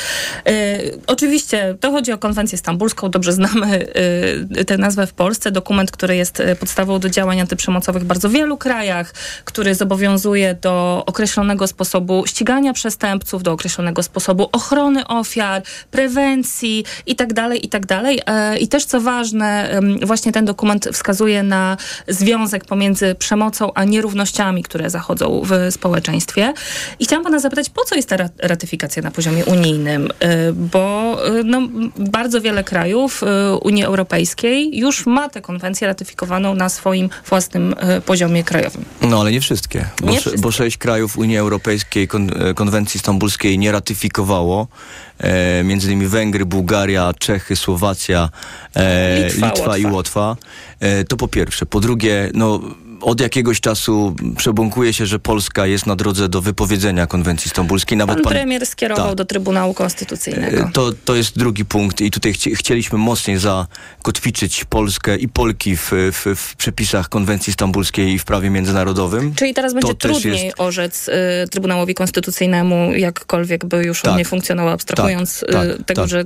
E, 0.47 0.79
Oczywiście 1.07 1.75
to 1.79 1.91
chodzi 1.91 2.11
o 2.11 2.17
konwencję 2.17 2.57
stambulską, 2.57 3.09
dobrze 3.11 3.33
znamy 3.33 3.87
tę 4.67 4.77
nazwę 4.77 5.07
w 5.07 5.13
Polsce. 5.13 5.51
Dokument, 5.51 5.91
który 5.91 6.15
jest 6.15 6.39
e, 6.39 6.55
podstawą 6.55 6.99
do 6.99 7.09
działań 7.09 7.41
antyprzemocowych 7.41 8.03
w 8.03 8.05
bardzo 8.05 8.29
wielu 8.29 8.57
krajach, 8.57 9.13
który 9.43 9.75
zobowiązuje 9.75 10.53
do 10.61 11.03
określonego 11.05 11.67
sposobu 11.67 12.23
ścigania 12.27 12.73
przestępców, 12.73 13.43
do 13.43 13.51
określonego 13.51 14.03
sposobu 14.03 14.49
ochrony 14.51 15.07
ofiar, 15.07 15.61
prewencji 15.91 16.85
itd., 17.05 17.55
itd. 17.55 18.03
E, 18.25 18.57
I 18.57 18.67
też 18.67 18.85
co 18.85 19.01
ważne, 19.01 19.79
właśnie 20.05 20.31
ten 20.31 20.45
dokument 20.45 20.89
wskazuje 20.93 21.43
na 21.43 21.77
związek 22.07 22.65
pomiędzy 22.65 23.15
przemocą 23.15 23.73
a 23.73 23.83
nierównościami, 23.83 24.63
które 24.63 24.89
zachodzą 24.89 25.41
w 25.45 25.73
społeczeństwie. 25.73 26.53
I 26.99 27.05
chciałam 27.05 27.23
pana 27.23 27.39
zapytać, 27.39 27.69
po 27.69 27.83
co 27.85 27.95
jest 27.95 28.09
ta 28.09 28.17
ra- 28.17 28.29
ratyfikacja 28.39 29.01
na 29.03 29.11
poziomie 29.11 29.45
unijnym? 29.45 30.09
E, 30.19 30.53
Bo 30.53 31.17
e, 31.27 31.43
no, 31.43 31.61
bardzo 31.97 32.41
wiele 32.41 32.63
krajów 32.63 33.23
e, 33.23 33.55
Unii 33.55 33.83
Europejskiej 33.83 34.02
już 34.73 35.05
ma 35.05 35.29
tę 35.29 35.41
konwencję 35.41 35.87
ratyfikowaną 35.87 36.55
na 36.55 36.69
swoim 36.69 37.09
własnym 37.29 37.75
e, 37.77 38.01
poziomie 38.01 38.43
krajowym. 38.43 38.85
No 39.01 39.21
ale 39.21 39.31
nie 39.31 39.41
wszystkie, 39.41 39.85
bo, 40.01 40.11
Nie 40.11 40.19
wszystkie. 40.19 40.41
bo 40.41 40.51
sześć 40.51 40.77
krajów 40.77 41.17
Unii 41.17 41.37
Europejskiej 41.37 42.07
kon, 42.07 42.29
e, 42.49 42.53
konwencji 42.53 42.99
stambulskiej 42.99 43.59
nie 43.59 43.71
ratyfikowało. 43.71 44.67
E, 45.17 45.63
między 45.63 45.87
innymi 45.87 46.07
Węgry, 46.07 46.45
Bułgaria, 46.45 47.13
Czechy, 47.19 47.55
Słowacja, 47.55 48.29
e, 48.75 49.23
Litwa, 49.23 49.47
Litwa, 49.47 49.77
i 49.77 49.85
Łotwa. 49.85 49.95
Łotwa. 49.95 50.35
E, 50.79 51.03
to 51.03 51.17
po 51.17 51.27
pierwsze. 51.27 51.65
Po 51.65 51.79
drugie, 51.79 52.29
no 52.33 52.59
od 53.03 53.21
jakiegoś 53.21 53.61
czasu 53.61 54.15
przebąkuje 54.37 54.93
się, 54.93 55.05
że 55.05 55.19
Polska 55.19 55.65
jest 55.67 55.85
na 55.85 55.95
drodze 55.95 56.29
do 56.29 56.41
wypowiedzenia 56.41 57.07
konwencji 57.07 57.49
stambulskiej. 57.49 57.97
Nawet 57.97 58.15
Pan 58.15 58.23
pan, 58.23 58.33
premier 58.33 58.65
skierował 58.65 59.07
Tak. 59.07 59.15
do 59.15 59.25
Trybunału 59.25 59.73
Konstytucyjnego. 59.73 60.57
E, 60.57 60.69
To, 60.73 60.91
to 61.05 61.15
jest 61.15 61.37
drugi 61.39 61.65
punkt 61.65 62.01
i 62.01 62.11
tutaj 62.11 62.33
chci, 62.33 62.55
chcieliśmy 62.55 62.97
mocniej 62.97 63.37
zakotwiczyć 63.37 64.65
Polskę 64.65 65.15
i 65.17 65.27
Polki 65.27 65.77
w, 65.77 65.91
w, 65.91 66.35
w 66.35 66.55
przepisach 66.55 67.09
konwencji 67.09 67.53
stambulskiej 67.53 68.13
i 68.13 68.19
w 68.19 68.25
prawie 68.25 68.49
międzynarodowym. 68.49 69.35
Czyli 69.35 69.53
teraz 69.53 69.73
będzie 69.73 69.87
To 69.87 69.93
trudniej 69.93 70.45
jest- 70.45 70.59
orzec 70.59 71.07
y, 71.07 71.11
Trybunałowi 71.51 71.93
Konstytucyjnemu, 71.93 72.93
jakkolwiek 72.93 73.65
by 73.65 73.83
już 73.83 74.01
Tak. 74.01 74.17
nie 74.17 74.25
funkcjonował, 74.25 74.73
abstrahując 74.73 75.39
Tak, 75.39 75.51
tak, 75.51 75.79
y, 75.79 75.83
tego, 75.83 76.01
tak. 76.01 76.09
Że, 76.09 76.23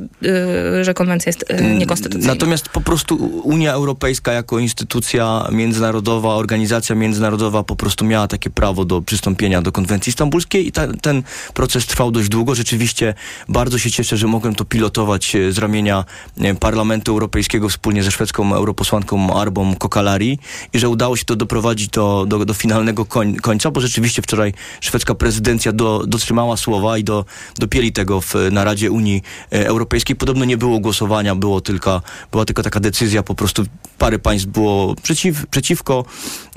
y, 0.79 0.83
że 0.83 0.93
konwencja 0.93 1.29
jest 1.29 1.45
y, 1.51 1.63
niekonstytucyjna. 1.77 2.33
Natomiast 2.33 2.69
po 2.69 2.81
prostu 2.81 3.15
Unia 3.43 3.73
Europejska 3.73 4.33
jako 4.33 4.59
instytucja 4.59 5.47
międzynarodowa, 5.51 6.29
organizacja 6.35 6.66
międzynarodowa 6.95 7.63
po 7.63 7.75
prostu 7.75 8.05
miała 8.05 8.27
takie 8.27 8.49
prawo 8.49 8.85
do 8.85 9.01
przystąpienia 9.01 9.61
do 9.61 9.71
konwencji 9.71 10.11
stambulskiej 10.11 10.67
i 10.67 10.71
ta, 10.71 10.87
ten 11.01 11.23
proces 11.53 11.85
trwał 11.85 12.11
dość 12.11 12.29
długo. 12.29 12.55
Rzeczywiście 12.55 13.13
bardzo 13.49 13.77
się 13.77 13.91
cieszę, 13.91 14.17
że 14.17 14.27
mogłem 14.27 14.55
to 14.55 14.65
pilotować 14.65 15.35
e, 15.35 15.51
z 15.51 15.57
ramienia 15.57 16.05
e, 16.41 16.55
Parlamentu 16.55 17.11
Europejskiego 17.11 17.69
wspólnie 17.69 18.03
ze 18.03 18.11
szwedzką 18.11 18.53
europosłanką 18.53 19.39
Arbą 19.39 19.75
Kokalari 19.75 20.39
i 20.73 20.79
że 20.79 20.89
udało 20.89 21.17
się 21.17 21.25
to 21.25 21.35
doprowadzić 21.35 21.89
do, 21.89 22.25
do, 22.27 22.45
do 22.45 22.53
finalnego 22.53 23.05
koń, 23.05 23.35
końca, 23.35 23.71
bo 23.71 23.81
rzeczywiście 23.81 24.21
wczoraj 24.21 24.53
szwedzka 24.81 25.15
prezydencja 25.15 25.71
do, 25.71 26.03
dotrzymała 26.07 26.57
słowa 26.57 26.97
i 26.97 27.03
do, 27.03 27.25
dopięli 27.59 27.91
tego 27.91 28.21
w, 28.21 28.33
na 28.51 28.63
Radzie 28.63 28.91
Unii 28.91 29.23
e, 29.51 29.67
Europejskiej. 29.67 30.15
Podobno 30.15 30.45
nie 30.45 30.57
było 30.57 30.79
głosowania, 30.79 31.35
było 31.35 31.61
tylko, 31.61 32.01
była 32.31 32.45
tylko 32.45 32.63
taka 32.63 32.79
decyzja, 32.79 33.23
po 33.23 33.35
prostu 33.35 33.65
parę 33.97 34.19
państw 34.19 34.47
było 34.47 34.95
przeciw, 34.95 35.47
przeciwko. 35.47 36.05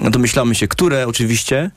Domyślamy 0.00 0.54
się, 0.54 0.68
które 0.68 1.06
oczywiście, 1.06 1.70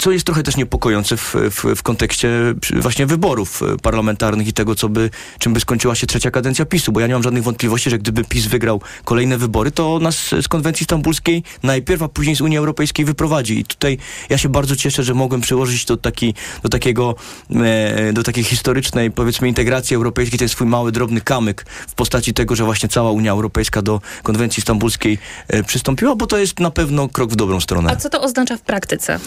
co 0.00 0.10
jest 0.10 0.26
trochę 0.26 0.42
też 0.42 0.56
niepokojące 0.56 1.16
w, 1.16 1.34
w, 1.34 1.64
w 1.76 1.82
kontekście 1.82 2.30
właśnie 2.76 3.06
wyborów 3.06 3.62
parlamentarnych 3.82 4.48
i 4.48 4.52
tego, 4.52 4.74
co 4.74 4.88
by, 4.88 5.10
czym 5.38 5.52
by 5.52 5.60
skończyła 5.60 5.94
się 5.94 6.06
trzecia 6.06 6.30
kadencja 6.30 6.64
PiSu, 6.64 6.92
bo 6.92 7.00
ja 7.00 7.06
nie 7.06 7.14
mam 7.14 7.22
żadnych 7.22 7.42
wątpliwości, 7.42 7.90
że 7.90 7.98
gdyby 7.98 8.24
PiS 8.24 8.46
wygrał 8.46 8.80
kolejne 9.04 9.38
wybory, 9.38 9.70
to 9.70 9.98
nas 9.98 10.16
z 10.42 10.48
konwencji 10.48 10.84
stambulskiej 10.84 11.42
najpierw, 11.62 12.02
a 12.02 12.08
później 12.08 12.36
z 12.36 12.40
Unii 12.40 12.58
Europejskiej 12.58 13.04
wyprowadzi. 13.04 13.58
I 13.58 13.64
tutaj 13.64 13.98
ja 14.30 14.38
się 14.38 14.48
bardzo 14.48 14.76
cieszę, 14.76 15.02
że 15.02 15.14
mogłem 15.14 15.40
przyłożyć 15.40 15.84
do, 15.84 15.96
taki, 15.96 16.34
do 16.62 16.68
takiego, 16.68 17.14
e, 17.50 18.12
do 18.12 18.22
takiej 18.22 18.44
historycznej, 18.44 19.10
powiedzmy, 19.10 19.48
integracji 19.48 19.96
europejskiej, 19.96 20.38
ten 20.38 20.48
swój 20.48 20.66
mały, 20.66 20.92
drobny 20.92 21.20
kamyk 21.20 21.64
w 21.88 21.94
postaci 21.94 22.34
tego, 22.34 22.56
że 22.56 22.64
właśnie 22.64 22.88
cała 22.88 23.10
Unia 23.10 23.32
Europejska 23.32 23.82
do 23.82 24.00
konwencji 24.22 24.62
stambulskiej 24.62 25.18
e, 25.48 25.62
przystąpiła, 25.62 26.16
bo 26.16 26.26
to 26.26 26.38
jest 26.38 26.60
na 26.60 26.70
pewno 26.70 27.08
krok 27.08 27.32
w 27.32 27.36
dobrą 27.36 27.60
stronę. 27.62 27.90
A 27.90 27.96
co 27.96 28.10
to 28.10 28.20
oznacza 28.22 28.56
w 28.56 28.60
praktyce? 28.60 29.18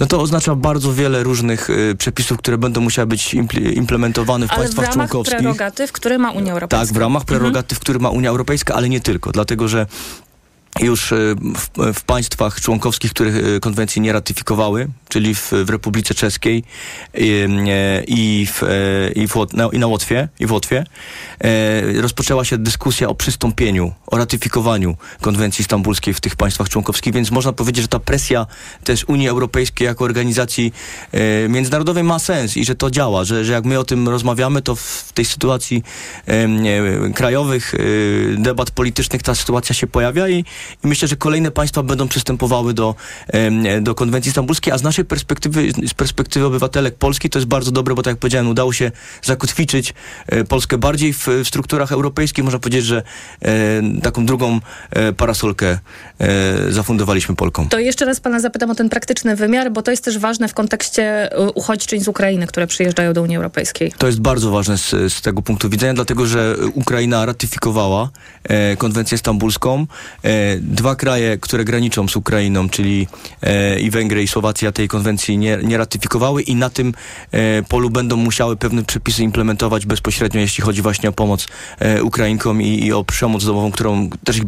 No 0.00 0.06
to 0.06 0.20
oznacza 0.20 0.54
bardzo 0.54 0.92
wiele 0.92 1.22
różnych 1.22 1.70
y, 1.70 1.94
przepisów, 1.98 2.38
które 2.38 2.58
będą 2.58 2.80
musiały 2.80 3.06
być 3.06 3.34
impl- 3.34 3.72
implementowane 3.76 4.48
w 4.48 4.50
Ale 4.50 4.58
w 4.58 4.60
państwach 4.60 4.84
ramach 4.84 4.94
członkowskich. 5.10 5.38
prerogatyw, 5.38 5.92
które 5.92 6.18
ma 6.18 6.30
Unia 6.30 6.52
Europejska. 6.52 6.86
Tak, 6.86 6.94
w 6.94 7.00
ramach 7.00 7.24
prerogatyw, 7.24 7.78
które 7.80 7.98
ma 7.98 8.10
Unia 8.10 8.30
Europejska, 8.30 8.74
ale 8.74 8.88
nie 8.88 9.00
tylko, 9.00 9.32
dlatego 9.32 9.68
że 9.68 9.86
już 10.80 11.12
y, 11.12 11.34
w, 11.54 11.94
w 11.94 12.02
państwach 12.02 12.60
członkowskich, 12.60 13.10
które 13.10 13.30
y, 13.30 13.60
konwencji 13.60 14.02
nie 14.02 14.12
ratyfikowały, 14.12 14.88
czyli 15.08 15.34
w, 15.34 15.52
w 15.64 15.70
Republice 15.70 16.14
Czeskiej 16.14 16.64
y, 17.14 17.20
y, 17.20 18.04
i, 18.06 18.46
w, 18.46 18.62
i, 19.14 19.28
w, 19.28 19.34
na, 19.52 19.68
i 19.72 19.78
na 19.78 19.86
Łotwie, 19.86 20.28
i 20.40 20.46
w 20.46 20.52
Łotwie 20.52 20.84
rozpoczęła 21.96 22.44
się 22.44 22.58
dyskusja 22.58 23.08
o 23.08 23.14
przystąpieniu, 23.14 23.92
o 24.06 24.16
ratyfikowaniu 24.16 24.96
konwencji 25.20 25.64
stambulskiej 25.64 26.14
w 26.14 26.20
tych 26.20 26.36
państwach 26.36 26.68
członkowskich, 26.68 27.14
więc 27.14 27.30
można 27.30 27.52
powiedzieć, 27.52 27.82
że 27.82 27.88
ta 27.88 27.98
presja 27.98 28.46
też 28.84 29.04
Unii 29.04 29.28
Europejskiej 29.28 29.84
jako 29.86 30.04
organizacji 30.04 30.72
międzynarodowej 31.48 32.04
ma 32.04 32.18
sens 32.18 32.56
i 32.56 32.64
że 32.64 32.74
to 32.74 32.90
działa, 32.90 33.24
że, 33.24 33.44
że 33.44 33.52
jak 33.52 33.64
my 33.64 33.78
o 33.78 33.84
tym 33.84 34.08
rozmawiamy, 34.08 34.62
to 34.62 34.74
w 34.74 35.10
tej 35.14 35.24
sytuacji 35.24 35.82
krajowych 37.14 37.74
debat 38.36 38.70
politycznych 38.70 39.22
ta 39.22 39.34
sytuacja 39.34 39.74
się 39.74 39.86
pojawia 39.86 40.28
i, 40.28 40.44
i 40.84 40.88
myślę, 40.88 41.08
że 41.08 41.16
kolejne 41.16 41.50
państwa 41.50 41.82
będą 41.82 42.08
przystępowały 42.08 42.74
do, 42.74 42.94
do 43.80 43.94
konwencji 43.94 44.32
stambulskiej, 44.32 44.72
a 44.72 44.78
z 44.78 44.82
naszej 44.82 45.04
perspektywy, 45.04 45.72
z 45.86 45.94
perspektywy 45.94 46.46
obywatelek 46.46 46.94
Polski 46.94 47.30
to 47.30 47.38
jest 47.38 47.48
bardzo 47.48 47.70
dobre, 47.70 47.94
bo 47.94 48.02
tak 48.02 48.12
jak 48.12 48.18
powiedziałem, 48.18 48.48
udało 48.48 48.72
się 48.72 48.92
zakotwiczyć 49.22 49.94
e, 50.26 50.44
Polskę 50.44 50.78
bardziej 50.78 51.12
w, 51.12 51.26
w 51.28 51.48
strukturach 51.48 51.92
europejskich. 51.92 52.44
Można 52.44 52.58
powiedzieć, 52.60 52.84
że 52.84 53.02
e, 53.42 53.52
taką 54.02 54.26
drugą 54.26 54.60
e, 54.90 55.12
parasolkę 55.12 55.78
zafundowaliśmy 56.68 57.36
Polkom. 57.36 57.68
To 57.68 57.78
jeszcze 57.78 58.04
raz 58.04 58.20
pana 58.20 58.40
zapytam 58.40 58.70
o 58.70 58.74
ten 58.74 58.88
praktyczny 58.88 59.36
wymiar, 59.36 59.72
bo 59.72 59.82
to 59.82 59.90
jest 59.90 60.04
też 60.04 60.18
ważne 60.18 60.48
w 60.48 60.54
kontekście 60.54 61.30
uchodźczyń 61.54 62.00
z 62.00 62.08
Ukrainy, 62.08 62.46
które 62.46 62.66
przyjeżdżają 62.66 63.12
do 63.12 63.22
Unii 63.22 63.36
Europejskiej. 63.36 63.92
To 63.98 64.06
jest 64.06 64.20
bardzo 64.20 64.50
ważne 64.50 64.78
z, 64.78 64.90
z 64.90 65.20
tego 65.20 65.42
punktu 65.42 65.70
widzenia, 65.70 65.94
dlatego 65.94 66.26
że 66.26 66.56
Ukraina 66.74 67.26
ratyfikowała 67.26 68.10
konwencję 68.78 69.18
stambulską. 69.18 69.86
E, 70.24 70.49
dwa 70.60 70.96
kraje, 70.96 71.38
które 71.38 71.64
graniczą 71.64 72.08
z 72.08 72.16
Ukrainą, 72.16 72.68
czyli 72.68 73.06
e, 73.42 73.80
i 73.80 73.90
Węgry 73.90 74.22
i 74.22 74.28
Słowacja 74.28 74.72
tej 74.72 74.88
konwencji 74.88 75.38
nie, 75.38 75.58
nie 75.62 75.78
ratyfikowały 75.78 76.42
i 76.42 76.54
na 76.54 76.70
tym 76.70 76.94
e, 77.32 77.62
polu 77.62 77.90
będą 77.90 78.16
musiały 78.16 78.56
pewne 78.56 78.84
przepisy 78.84 79.22
implementować 79.22 79.86
bezpośrednio, 79.86 80.40
jeśli 80.40 80.64
chodzi 80.64 80.82
właśnie 80.82 81.08
o 81.08 81.12
pomoc 81.12 81.46
e, 81.78 82.02
Ukrainkom 82.02 82.62
i, 82.62 82.84
i 82.84 82.92
o 82.92 83.04
przemoc 83.04 83.44
domową, 83.44 83.72
którą 83.72 84.10
też 84.24 84.40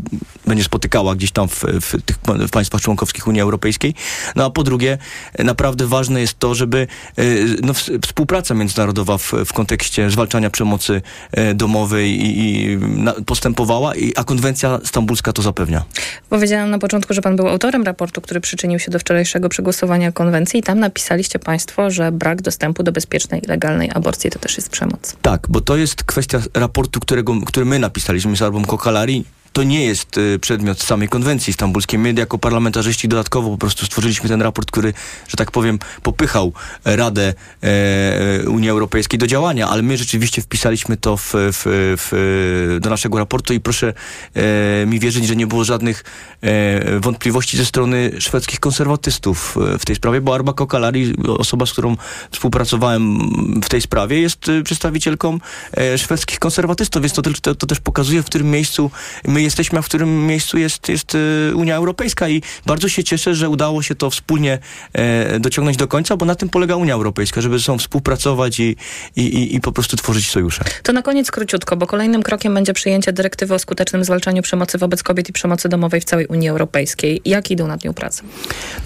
będzie 0.47 0.65
spotykała 0.65 1.15
gdzieś 1.15 1.31
tam 1.33 1.49
w, 1.49 1.65
w 1.81 2.03
tych 2.03 2.19
w 2.49 2.51
państwach 2.51 2.81
członkowskich 2.81 3.27
Unii 3.27 3.41
Europejskiej. 3.41 3.95
No 4.37 4.45
a 4.45 4.51
po 4.51 4.63
drugie, 4.63 4.99
e, 5.35 5.45
naprawdę 5.45 5.87
ważne 5.87 6.21
jest 6.21 6.39
to, 6.39 6.55
żeby 6.55 6.87
e, 7.17 7.25
no, 7.63 7.73
współpraca 8.07 8.55
międzynarodowa 8.55 9.19
w, 9.19 9.33
w 9.47 9.53
kontekście 9.53 10.11
zwalczania 10.11 10.51
przemocy 10.51 11.03
e, 11.33 11.55
domowej 11.55 12.11
i, 12.11 12.39
i 12.39 12.79
postępowała, 13.27 13.93
a 14.17 14.25
konwencja 14.25 14.79
stambulska 14.85 15.33
to 15.33 15.43
zapewnia. 15.43 15.85
Powiedziałam 16.29 16.71
na 16.71 16.79
początku, 16.79 17.15
że 17.15 17.23
pan 17.23 17.37
był 17.37 17.49
autorem 17.49 17.83
raportu, 17.83 18.21
który 18.21 18.41
przyczynił 18.41 18.79
się 18.79 18.91
do 18.91 18.99
wczorajszego 18.99 19.49
przegłosowania 19.49 20.13
konwencji 20.13 20.61
i 20.61 20.63
tam 20.63 20.81
napisaliście 20.81 21.39
państwo, 21.39 21.91
że 21.91 22.13
brak 22.13 22.43
dostępu 22.43 22.83
do 22.83 22.93
bezpiecznej 22.93 23.41
i 23.45 23.49
legalnej 23.49 23.91
aborcji 23.95 24.31
to 24.31 24.39
też 24.39 24.57
jest 24.57 24.71
przemoc. 24.71 25.17
Tak, 25.23 25.47
bo 25.49 25.61
to 25.61 25.77
jest 25.77 26.05
kwestia 26.05 26.41
raportu, 26.55 27.01
którego, 27.01 27.41
który 27.47 27.67
my 27.67 27.79
napisaliśmy 27.79 28.37
z 28.37 28.43
Arbą 28.43 28.65
Kokalari. 28.65 29.25
To 29.53 29.63
nie 29.63 29.85
jest 29.85 30.19
y, 30.19 30.39
przedmiot 30.39 30.83
samej 30.83 31.09
konwencji 31.09 31.53
stambulskiej. 31.53 31.99
My 31.99 32.13
jako 32.13 32.39
parlamentarzyści 32.39 33.09
dodatkowo 33.09 33.51
po 33.51 33.59
prostu 33.59 33.87
stworzyliśmy 33.87 34.29
ten 34.29 34.43
raport, 34.43 34.71
który, 34.71 34.95
że 35.29 35.37
tak 35.37 35.51
powiem, 35.51 35.79
popychał 36.03 36.53
e, 36.85 36.97
Radę 36.97 37.35
e, 37.63 38.49
Unii 38.49 38.71
Europejskiej 38.71 39.19
do 39.19 39.27
działania, 39.27 39.69
ale 39.69 39.83
my 39.83 39.97
rzeczywiście 39.97 40.43
wpisaliśmy 40.43 40.97
to 40.97 41.17
w, 41.17 41.33
w, 41.35 41.63
w, 41.99 42.79
do 42.81 42.91
naszego 42.91 43.19
raportu 43.19 43.55
i 43.55 43.61
proszę 43.61 43.93
e, 44.35 44.87
mi 44.87 45.01
wierzyć, 45.01 45.27
że 45.27 45.37
nie 45.37 45.47
było 45.47 45.65
żadnych 45.65 46.05
e, 46.41 47.01
wątpliwości 47.01 47.57
ze 47.57 47.65
strony 47.65 48.11
szwedzkich 48.19 48.61
konserwatystów 48.61 49.57
e, 49.75 49.79
w 49.79 49.85
tej 49.85 49.97
sprawie, 49.97 50.21
bo 50.21 50.35
Arba 50.35 50.53
Kokalari, 50.53 51.15
osoba, 51.39 51.67
z 51.67 51.73
którą 51.73 51.97
współpracowałem 52.31 53.19
w 53.65 53.69
tej 53.69 53.81
sprawie, 53.81 54.21
jest 54.21 54.47
przedstawicielką 54.65 55.39
e, 55.77 55.99
szwedzkich 55.99 56.39
konserwatystów, 56.39 57.03
więc 57.03 57.13
to, 57.13 57.23
to, 57.23 57.55
to 57.55 57.67
też 57.67 57.81
pokazuje, 57.81 58.23
w 58.23 58.27
którym 58.27 58.51
miejscu 58.51 58.91
my 59.25 59.42
jesteśmy, 59.43 59.79
a 59.79 59.83
w 59.83 59.87
którym 59.87 60.27
miejscu 60.27 60.59
jest, 60.59 60.89
jest 60.89 61.15
y, 61.15 61.53
Unia 61.55 61.77
Europejska 61.77 62.29
i 62.29 62.43
bardzo 62.67 62.89
się 62.89 63.05
cieszę, 63.05 63.35
że 63.35 63.49
udało 63.49 63.83
się 63.83 63.95
to 63.95 64.11
wspólnie 64.11 64.59
e, 64.93 65.41
dociągnąć 65.41 65.77
do 65.77 65.89
końca, 65.89 66.17
bo 66.17 66.27
na 66.27 66.35
tym 66.35 66.49
polega 66.49 66.77
Unia 66.77 66.95
Europejska, 66.95 67.41
żeby 67.41 67.59
ze 67.59 67.65
sobą 67.65 67.79
współpracować 67.79 68.61
i, 68.61 68.77
i, 69.17 69.55
i, 69.55 69.61
po 69.61 69.73
prostu 69.73 69.97
tworzyć 69.97 70.31
sojusze. 70.31 70.65
To 70.83 70.93
na 70.93 71.03
koniec 71.03 71.31
króciutko, 71.31 71.77
bo 71.77 71.87
kolejnym 71.87 72.23
krokiem 72.23 72.55
będzie 72.55 72.73
przyjęcie 72.73 73.13
dyrektywy 73.13 73.55
o 73.55 73.59
skutecznym 73.59 74.05
zwalczaniu 74.05 74.43
przemocy 74.43 74.79
wobec 74.79 75.03
kobiet 75.03 75.29
i 75.29 75.33
przemocy 75.33 75.69
domowej 75.69 76.01
w 76.01 76.05
całej 76.05 76.27
Unii 76.27 76.49
Europejskiej. 76.49 77.21
Jak 77.25 77.51
idą 77.51 77.67
nad 77.67 77.85
nią 77.85 77.95
prace? 77.95 78.23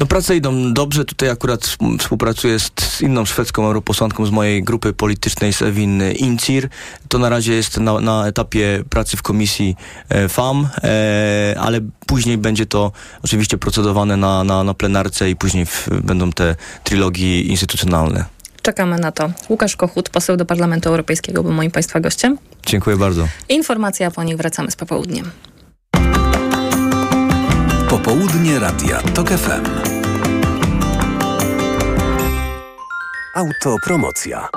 No 0.01 0.07
prace 0.07 0.37
idą 0.37 0.73
dobrze. 0.73 1.05
Tutaj 1.05 1.31
akurat 1.31 1.61
współ- 1.61 1.99
współpracuję 1.99 2.59
z, 2.59 2.71
z 2.81 3.01
inną 3.01 3.25
szwedzką 3.25 3.67
europosłanką 3.67 4.27
z 4.27 4.31
mojej 4.31 4.63
grupy 4.63 4.93
politycznej, 4.93 5.53
z 5.53 5.63
Ewin 5.63 6.03
Incir. 6.13 6.69
To 7.09 7.19
na 7.19 7.29
razie 7.29 7.55
jest 7.55 7.77
na, 7.81 8.01
na 8.01 8.27
etapie 8.27 8.85
pracy 8.91 9.17
w 9.17 9.23
komisji 9.23 9.77
e, 10.09 10.29
E, 10.85 11.57
ale 11.61 11.81
później 12.07 12.39
będzie 12.39 12.67
to 12.67 12.93
oczywiście 13.25 13.59
procedowane 13.59 14.17
na, 14.17 14.45
na, 14.45 14.65
na 14.65 14.75
plenarce 14.75 15.31
i 15.31 15.37
później 15.37 15.67
w, 15.67 15.89
będą 16.05 16.33
te 16.33 16.57
trilogii 16.85 17.51
instytucjonalne. 17.51 18.25
Czekamy 18.63 18.99
na 18.99 19.13
to. 19.13 19.31
Łukasz 19.49 19.77
Kochut, 19.77 20.09
poseł 20.11 20.37
do 20.37 20.45
Parlamentu 20.45 20.89
Europejskiego, 20.89 21.43
był 21.43 21.53
moim 21.53 21.71
Państwa 21.71 22.01
gościem. 22.01 22.39
Dziękuję 22.67 22.97
bardzo. 22.97 23.29
Informacja, 23.49 24.11
po 24.11 24.25
nich 24.25 24.37
wracamy 24.37 24.71
z 24.71 24.77
popołudniem. 24.77 25.31
Popołudnie 27.89 28.59
Radia 28.59 29.01
TOK 29.03 29.29
FM. 29.29 29.65
Autopromocja. 33.35 34.49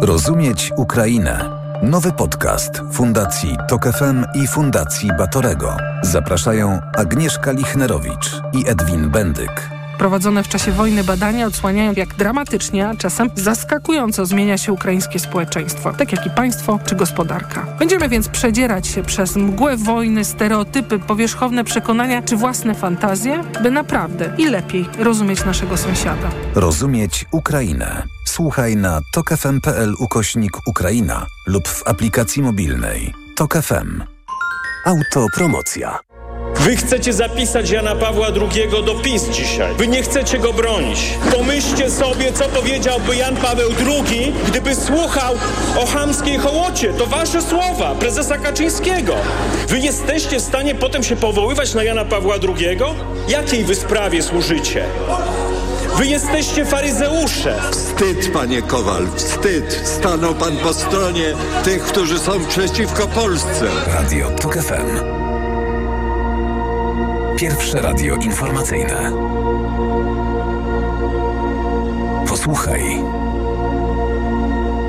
Rozumieć 0.00 0.72
Ukrainę. 0.76 1.67
Nowy 1.82 2.12
podcast 2.12 2.82
Fundacji 2.92 3.56
TOK 3.68 3.84
FM 3.84 4.24
i 4.34 4.46
Fundacji 4.46 5.10
Batorego. 5.18 5.76
Zapraszają 6.02 6.80
Agnieszka 6.96 7.52
Lichnerowicz 7.52 8.42
i 8.52 8.68
Edwin 8.68 9.10
Bendyk. 9.10 9.70
Prowadzone 9.98 10.42
w 10.42 10.48
czasie 10.48 10.72
wojny 10.72 11.04
badania 11.04 11.46
odsłaniają, 11.46 11.92
jak 11.96 12.14
dramatycznie, 12.14 12.88
a 12.88 12.94
czasem 12.94 13.30
zaskakująco 13.34 14.26
zmienia 14.26 14.58
się 14.58 14.72
ukraińskie 14.72 15.18
społeczeństwo, 15.18 15.92
tak 15.92 16.12
jak 16.12 16.26
i 16.26 16.30
państwo 16.30 16.78
czy 16.84 16.96
gospodarka. 16.96 17.66
Będziemy 17.78 18.08
więc 18.08 18.28
przedzierać 18.28 18.86
się 18.86 19.02
przez 19.02 19.36
mgłę 19.36 19.76
wojny, 19.76 20.24
stereotypy, 20.24 20.98
powierzchowne 20.98 21.64
przekonania 21.64 22.22
czy 22.22 22.36
własne 22.36 22.74
fantazje, 22.74 23.44
by 23.62 23.70
naprawdę 23.70 24.32
i 24.38 24.46
lepiej 24.46 24.88
rozumieć 24.98 25.44
naszego 25.44 25.76
sąsiada. 25.76 26.30
Rozumieć 26.54 27.26
Ukrainę. 27.32 28.17
Słuchaj 28.38 28.76
na 28.76 29.00
tokefm.pl 29.12 29.94
ukośnik 29.98 30.52
Ukraina 30.66 31.26
lub 31.46 31.68
w 31.68 31.86
aplikacji 31.86 32.42
mobilnej. 32.42 33.14
Tok 33.36 33.54
FM. 33.62 34.02
Autopromocja. 34.84 35.98
Wy 36.56 36.76
chcecie 36.76 37.12
zapisać 37.12 37.70
Jana 37.70 37.94
Pawła 37.94 38.26
II 38.26 38.84
do 38.86 38.94
PiS 38.94 39.28
dzisiaj. 39.28 39.74
Wy 39.74 39.88
nie 39.88 40.02
chcecie 40.02 40.38
go 40.38 40.52
bronić. 40.52 41.18
Pomyślcie 41.32 41.90
sobie, 41.90 42.32
co 42.32 42.44
powiedziałby 42.44 43.16
Jan 43.16 43.36
Paweł 43.36 43.70
II, 43.86 44.32
gdyby 44.48 44.74
słuchał 44.74 45.34
o 45.78 45.86
chamskiej 45.86 46.38
hołocie. 46.38 46.92
To 46.92 47.06
wasze 47.06 47.42
słowa, 47.42 47.94
prezesa 47.94 48.38
Kaczyńskiego. 48.38 49.14
Wy 49.68 49.78
jesteście 49.78 50.38
w 50.38 50.42
stanie 50.42 50.74
potem 50.74 51.02
się 51.02 51.16
powoływać 51.16 51.74
na 51.74 51.82
Jana 51.82 52.04
Pawła 52.04 52.34
II? 52.34 52.78
Jakiej 53.28 53.64
wy 53.64 53.74
sprawie 53.74 54.22
służycie? 54.22 54.84
Wy 55.98 56.06
jesteście 56.06 56.64
faryzeusze. 56.64 57.60
Wstyd, 57.70 58.32
panie 58.32 58.62
Kowal, 58.62 59.06
wstyd. 59.16 59.72
Stanął 59.84 60.34
pan 60.34 60.56
po 60.56 60.74
stronie 60.74 61.34
tych, 61.64 61.82
którzy 61.82 62.18
są 62.18 62.46
przeciwko 62.46 63.06
Polsce. 63.06 63.66
Radio 63.86 64.30
TOK 64.30 64.54
FM. 64.54 65.04
Pierwsze 67.36 67.82
radio 67.82 68.16
informacyjne. 68.16 69.12
Posłuchaj, 72.28 72.82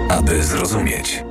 aby 0.10 0.44
zrozumieć. 0.44 1.24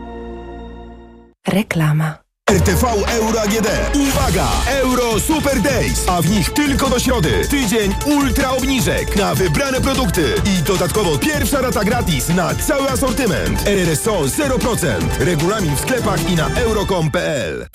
Reklama. 1.49 2.28
RTV 2.49 2.85
Euro 3.09 3.41
AGD. 3.41 3.69
Uwaga! 3.95 4.49
Euro 4.67 5.21
Super 5.21 5.61
Days, 5.61 6.09
a 6.09 6.23
w 6.23 6.31
nich 6.31 6.51
tylko 6.51 6.91
do 6.91 6.99
środy. 6.99 7.43
Tydzień 7.51 7.95
ultra 8.07 8.51
obniżek 8.51 9.17
na 9.17 9.35
wybrane 9.35 9.81
produkty 9.81 10.35
i 10.45 10.63
dodatkowo 10.63 11.19
pierwsza 11.19 11.61
rata 11.61 11.85
gratis 11.85 12.29
na 12.29 12.55
cały 12.55 12.91
asortyment. 12.91 13.67
RRSO 13.67 14.21
0%. 14.21 14.87
Regulamin 15.19 15.77
w 15.77 15.81
sklepach 15.81 16.31
i 16.31 16.37
na 16.37 16.49
euro.com.pl. 16.49 17.67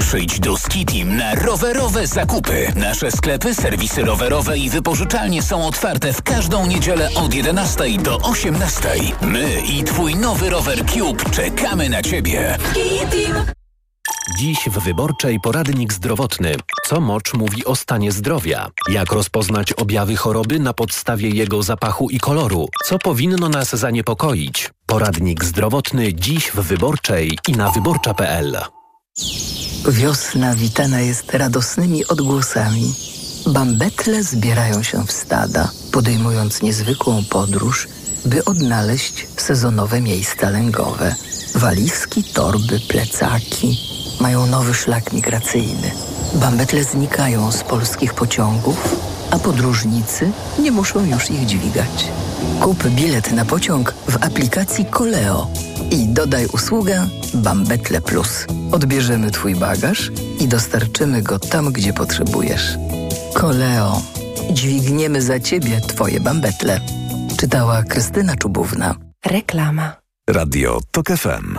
Przyjdź 0.00 0.40
do 0.40 0.56
Skitim 0.56 1.16
na 1.16 1.34
rowerowe 1.34 2.06
zakupy. 2.06 2.72
Nasze 2.76 3.10
sklepy, 3.10 3.54
serwisy 3.54 4.02
rowerowe 4.02 4.58
i 4.58 4.70
wypożyczalnie 4.70 5.42
są 5.42 5.66
otwarte 5.66 6.12
w 6.12 6.22
każdą 6.22 6.66
niedzielę 6.66 7.10
od 7.14 7.34
11 7.34 7.84
do 7.98 8.16
18. 8.16 8.88
My 9.22 9.60
i 9.68 9.84
twój 9.84 10.16
nowy 10.16 10.50
rower 10.50 10.86
Cube 10.86 11.24
czekamy 11.30 11.88
na 11.88 12.02
ciebie. 12.02 12.58
Dziś 14.36 14.58
w 14.66 14.78
Wyborczej 14.78 15.40
poradnik 15.40 15.92
zdrowotny. 15.92 16.54
Co 16.86 17.00
mocz 17.00 17.34
mówi 17.34 17.64
o 17.64 17.76
stanie 17.76 18.12
zdrowia? 18.12 18.70
Jak 18.90 19.12
rozpoznać 19.12 19.72
objawy 19.72 20.16
choroby 20.16 20.58
na 20.58 20.72
podstawie 20.72 21.28
jego 21.28 21.62
zapachu 21.62 22.10
i 22.10 22.20
koloru? 22.20 22.68
Co 22.84 22.98
powinno 22.98 23.48
nas 23.48 23.76
zaniepokoić? 23.76 24.70
Poradnik 24.86 25.44
zdrowotny 25.44 26.14
dziś 26.14 26.50
w 26.50 26.60
Wyborczej 26.60 27.38
i 27.48 27.52
na 27.52 27.70
wyborcza.pl. 27.70 28.58
Wiosna 29.88 30.54
witana 30.54 31.00
jest 31.00 31.34
radosnymi 31.34 32.06
odgłosami. 32.06 32.94
Bambetle 33.46 34.22
zbierają 34.22 34.82
się 34.82 35.06
w 35.06 35.12
stada, 35.12 35.70
podejmując 35.92 36.62
niezwykłą 36.62 37.24
podróż, 37.30 37.88
by 38.24 38.44
odnaleźć 38.44 39.26
sezonowe 39.36 40.00
miejsca 40.00 40.50
lęgowe. 40.50 41.14
Walizki, 41.54 42.24
torby, 42.24 42.80
plecaki 42.88 43.87
mają 44.20 44.46
nowy 44.46 44.74
szlak 44.74 45.12
migracyjny. 45.12 45.90
Bambetle 46.34 46.84
znikają 46.84 47.52
z 47.52 47.62
polskich 47.62 48.14
pociągów, 48.14 48.96
a 49.30 49.38
podróżnicy 49.38 50.30
nie 50.58 50.70
muszą 50.70 51.04
już 51.04 51.30
ich 51.30 51.46
dźwigać. 51.46 52.08
Kup 52.60 52.86
bilet 52.86 53.32
na 53.32 53.44
pociąg 53.44 53.94
w 54.08 54.16
aplikacji 54.16 54.84
Koleo 54.84 55.46
i 55.90 56.08
dodaj 56.08 56.46
usługę 56.46 57.08
Bambetle 57.34 58.00
Plus. 58.00 58.46
Odbierzemy 58.72 59.30
Twój 59.30 59.54
bagaż 59.54 60.10
i 60.40 60.48
dostarczymy 60.48 61.22
go 61.22 61.38
tam, 61.38 61.72
gdzie 61.72 61.92
potrzebujesz. 61.92 62.76
Koleo. 63.34 64.02
Dźwigniemy 64.50 65.22
za 65.22 65.40
Ciebie 65.40 65.80
Twoje 65.80 66.20
bambetle. 66.20 66.80
Czytała 67.36 67.82
Krystyna 67.82 68.36
Czubówna. 68.36 68.94
Reklama. 69.26 69.92
Radio 70.30 70.80
TOK 70.90 71.06
FM. 71.08 71.58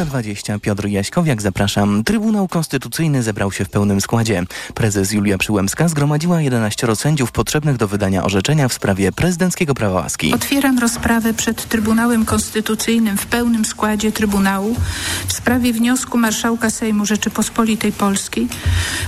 12.20 0.00 0.60
Piotr 0.60 0.86
Jaśkowiak, 0.86 1.42
zapraszam. 1.42 2.04
Trybunał 2.04 2.48
Konstytucyjny 2.48 3.22
zebrał 3.22 3.52
się 3.52 3.64
w 3.64 3.68
pełnym 3.68 4.00
składzie. 4.00 4.42
Prezes 4.74 5.12
Julia 5.12 5.38
Przyłębska 5.38 5.88
zgromadziła 5.88 6.40
11 6.40 6.96
sędziów 6.96 7.32
potrzebnych 7.32 7.76
do 7.76 7.88
wydania 7.88 8.24
orzeczenia 8.24 8.68
w 8.68 8.72
sprawie 8.72 9.12
prezydenckiego 9.12 9.74
prawa 9.74 9.94
łaski. 9.94 10.34
Otwieram 10.34 10.78
rozprawę 10.78 11.34
przed 11.34 11.68
Trybunałem 11.68 12.24
Konstytucyjnym 12.24 13.16
w 13.16 13.26
pełnym 13.26 13.64
składzie 13.64 14.12
Trybunału 14.12 14.76
w 15.26 15.32
sprawie 15.32 15.72
wniosku 15.72 16.18
Marszałka 16.18 16.70
Sejmu 16.70 17.06
Rzeczypospolitej 17.06 17.92
Polskiej 17.92 18.48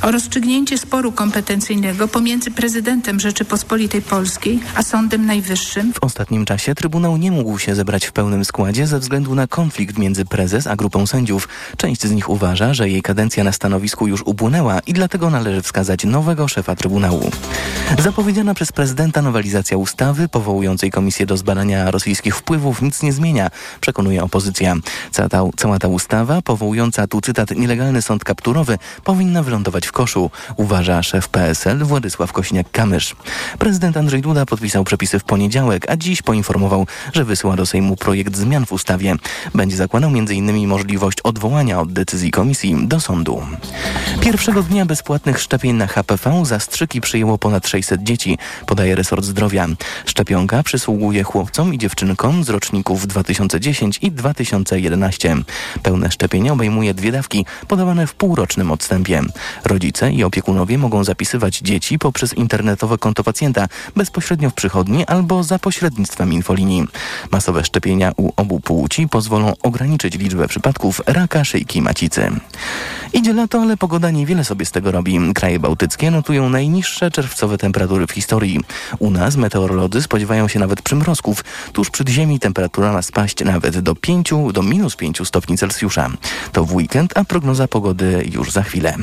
o 0.02 0.10
rozstrzygnięcie 0.10 0.78
sporu 0.78 1.12
kompetencyjnego 1.12 2.08
pomiędzy 2.08 2.50
prezydentem 2.50 3.20
Rzeczypospolitej 3.20 4.02
Polskiej 4.02 4.60
a 4.74 4.82
Sądem 4.82 5.26
Najwyższym. 5.26 5.92
W 5.92 6.04
ostatnim 6.04 6.44
czasie 6.44 6.74
Trybunał 6.74 7.16
nie 7.16 7.30
mógł 7.30 7.58
się 7.58 7.74
zebrać 7.74 8.06
w 8.06 8.12
pełnym 8.12 8.44
składzie 8.44 8.86
ze 8.86 8.98
względu 8.98 9.34
na 9.34 9.46
konflikt 9.46 9.98
między 9.98 10.24
prezes 10.24 10.66
a 10.66 10.81
grupą 10.82 11.06
sędziów. 11.06 11.48
Część 11.76 12.02
z 12.02 12.10
nich 12.10 12.28
uważa, 12.28 12.74
że 12.74 12.88
jej 12.88 13.02
kadencja 13.02 13.44
na 13.44 13.52
stanowisku 13.52 14.06
już 14.06 14.22
upłynęła 14.22 14.80
i 14.86 14.92
dlatego 14.92 15.30
należy 15.30 15.62
wskazać 15.62 16.04
nowego 16.04 16.48
szefa 16.48 16.76
Trybunału. 16.76 17.30
Zapowiedziana 17.98 18.54
przez 18.54 18.72
prezydenta 18.72 19.22
nowelizacja 19.22 19.76
ustawy 19.76 20.28
powołującej 20.28 20.90
komisję 20.90 21.26
do 21.26 21.36
zbadania 21.36 21.90
rosyjskich 21.90 22.36
wpływów 22.36 22.82
nic 22.82 23.02
nie 23.02 23.12
zmienia, 23.12 23.50
przekonuje 23.80 24.24
opozycja. 24.24 24.74
Cała 25.10 25.28
ta, 25.28 25.42
cała 25.56 25.78
ta 25.78 25.88
ustawa, 25.88 26.42
powołująca 26.42 27.06
tu 27.06 27.20
cytat 27.20 27.50
nielegalny 27.50 28.02
sąd 28.02 28.24
kapturowy, 28.24 28.78
powinna 29.04 29.42
wylądować 29.42 29.86
w 29.86 29.92
koszu, 29.92 30.30
uważa 30.56 31.02
szef 31.02 31.28
PSL 31.28 31.84
Władysław 31.84 32.32
Kośniak-Kamysz. 32.32 33.14
Prezydent 33.58 33.96
Andrzej 33.96 34.22
Duda 34.22 34.46
podpisał 34.46 34.84
przepisy 34.84 35.18
w 35.18 35.24
poniedziałek, 35.24 35.90
a 35.90 35.96
dziś 35.96 36.22
poinformował, 36.22 36.86
że 37.12 37.24
wysyła 37.24 37.56
do 37.56 37.66
Sejmu 37.66 37.96
projekt 37.96 38.36
zmian 38.36 38.66
w 38.66 38.72
ustawie. 38.72 39.16
Będzie 39.54 39.76
zakładał 39.76 40.10
m.in. 40.10 40.68
możliwość 40.72 41.20
odwołania 41.20 41.80
od 41.80 41.92
decyzji 41.92 42.30
komisji 42.30 42.76
do 42.86 43.00
sądu. 43.00 43.42
Pierwszego 44.20 44.62
dnia 44.62 44.86
bezpłatnych 44.86 45.40
szczepień 45.40 45.76
na 45.76 45.86
HPV 45.86 46.44
zastrzyki 46.44 47.00
przyjęło 47.00 47.38
ponad 47.38 47.68
600 47.68 48.02
dzieci, 48.02 48.38
podaje 48.66 48.94
resort 48.94 49.24
zdrowia. 49.24 49.66
Szczepionka 50.06 50.62
przysługuje 50.62 51.22
chłopcom 51.22 51.74
i 51.74 51.78
dziewczynkom 51.78 52.44
z 52.44 52.48
roczników 52.48 53.06
2010 53.06 53.98
i 54.02 54.12
2011. 54.12 55.36
Pełne 55.82 56.10
szczepienie 56.10 56.52
obejmuje 56.52 56.94
dwie 56.94 57.12
dawki, 57.12 57.46
podawane 57.68 58.06
w 58.06 58.14
półrocznym 58.14 58.72
odstępie. 58.72 59.20
Rodzice 59.64 60.12
i 60.12 60.24
opiekunowie 60.24 60.78
mogą 60.78 61.04
zapisywać 61.04 61.58
dzieci 61.58 61.98
poprzez 61.98 62.34
internetowe 62.34 62.98
konto 62.98 63.24
pacjenta 63.24 63.68
bezpośrednio 63.96 64.50
w 64.50 64.54
przychodni 64.54 65.06
albo 65.06 65.44
za 65.44 65.58
pośrednictwem 65.58 66.32
infolinii. 66.32 66.86
Masowe 67.30 67.64
szczepienia 67.64 68.12
u 68.16 68.30
obu 68.36 68.60
płci 68.60 69.08
pozwolą 69.08 69.52
ograniczyć 69.62 70.14
liczbę 70.18 70.48
przypadków 70.52 71.00
raka 71.06 71.44
szyjki 71.44 71.82
macicy. 71.82 72.30
Idzie 73.12 73.32
lato, 73.32 73.62
ale 73.62 73.76
pogoda 73.76 74.10
niewiele 74.10 74.44
sobie 74.44 74.66
z 74.66 74.70
tego 74.70 74.92
robi. 74.92 75.18
Kraje 75.34 75.58
bałtyckie 75.58 76.10
notują 76.10 76.48
najniższe 76.50 77.10
czerwcowe 77.10 77.58
temperatury 77.58 78.06
w 78.06 78.10
historii. 78.10 78.60
U 78.98 79.10
nas 79.10 79.36
meteorolodzy 79.36 80.02
spodziewają 80.02 80.48
się 80.48 80.58
nawet 80.58 80.82
przymrozków. 80.82 81.44
Tuż 81.72 81.90
przed 81.90 82.08
ziemi 82.08 82.38
temperatura 82.38 82.92
ma 82.92 83.02
spaść 83.02 83.44
nawet 83.44 83.78
do 83.78 83.94
5 83.94 84.30
do 84.52 84.62
minus 84.62 84.96
5 84.96 85.28
stopni 85.28 85.58
Celsjusza. 85.58 86.10
To 86.52 86.64
w 86.64 86.74
weekend, 86.74 87.16
a 87.16 87.24
prognoza 87.24 87.68
pogody 87.68 88.28
już 88.32 88.50
za 88.50 88.62
chwilę. 88.62 88.96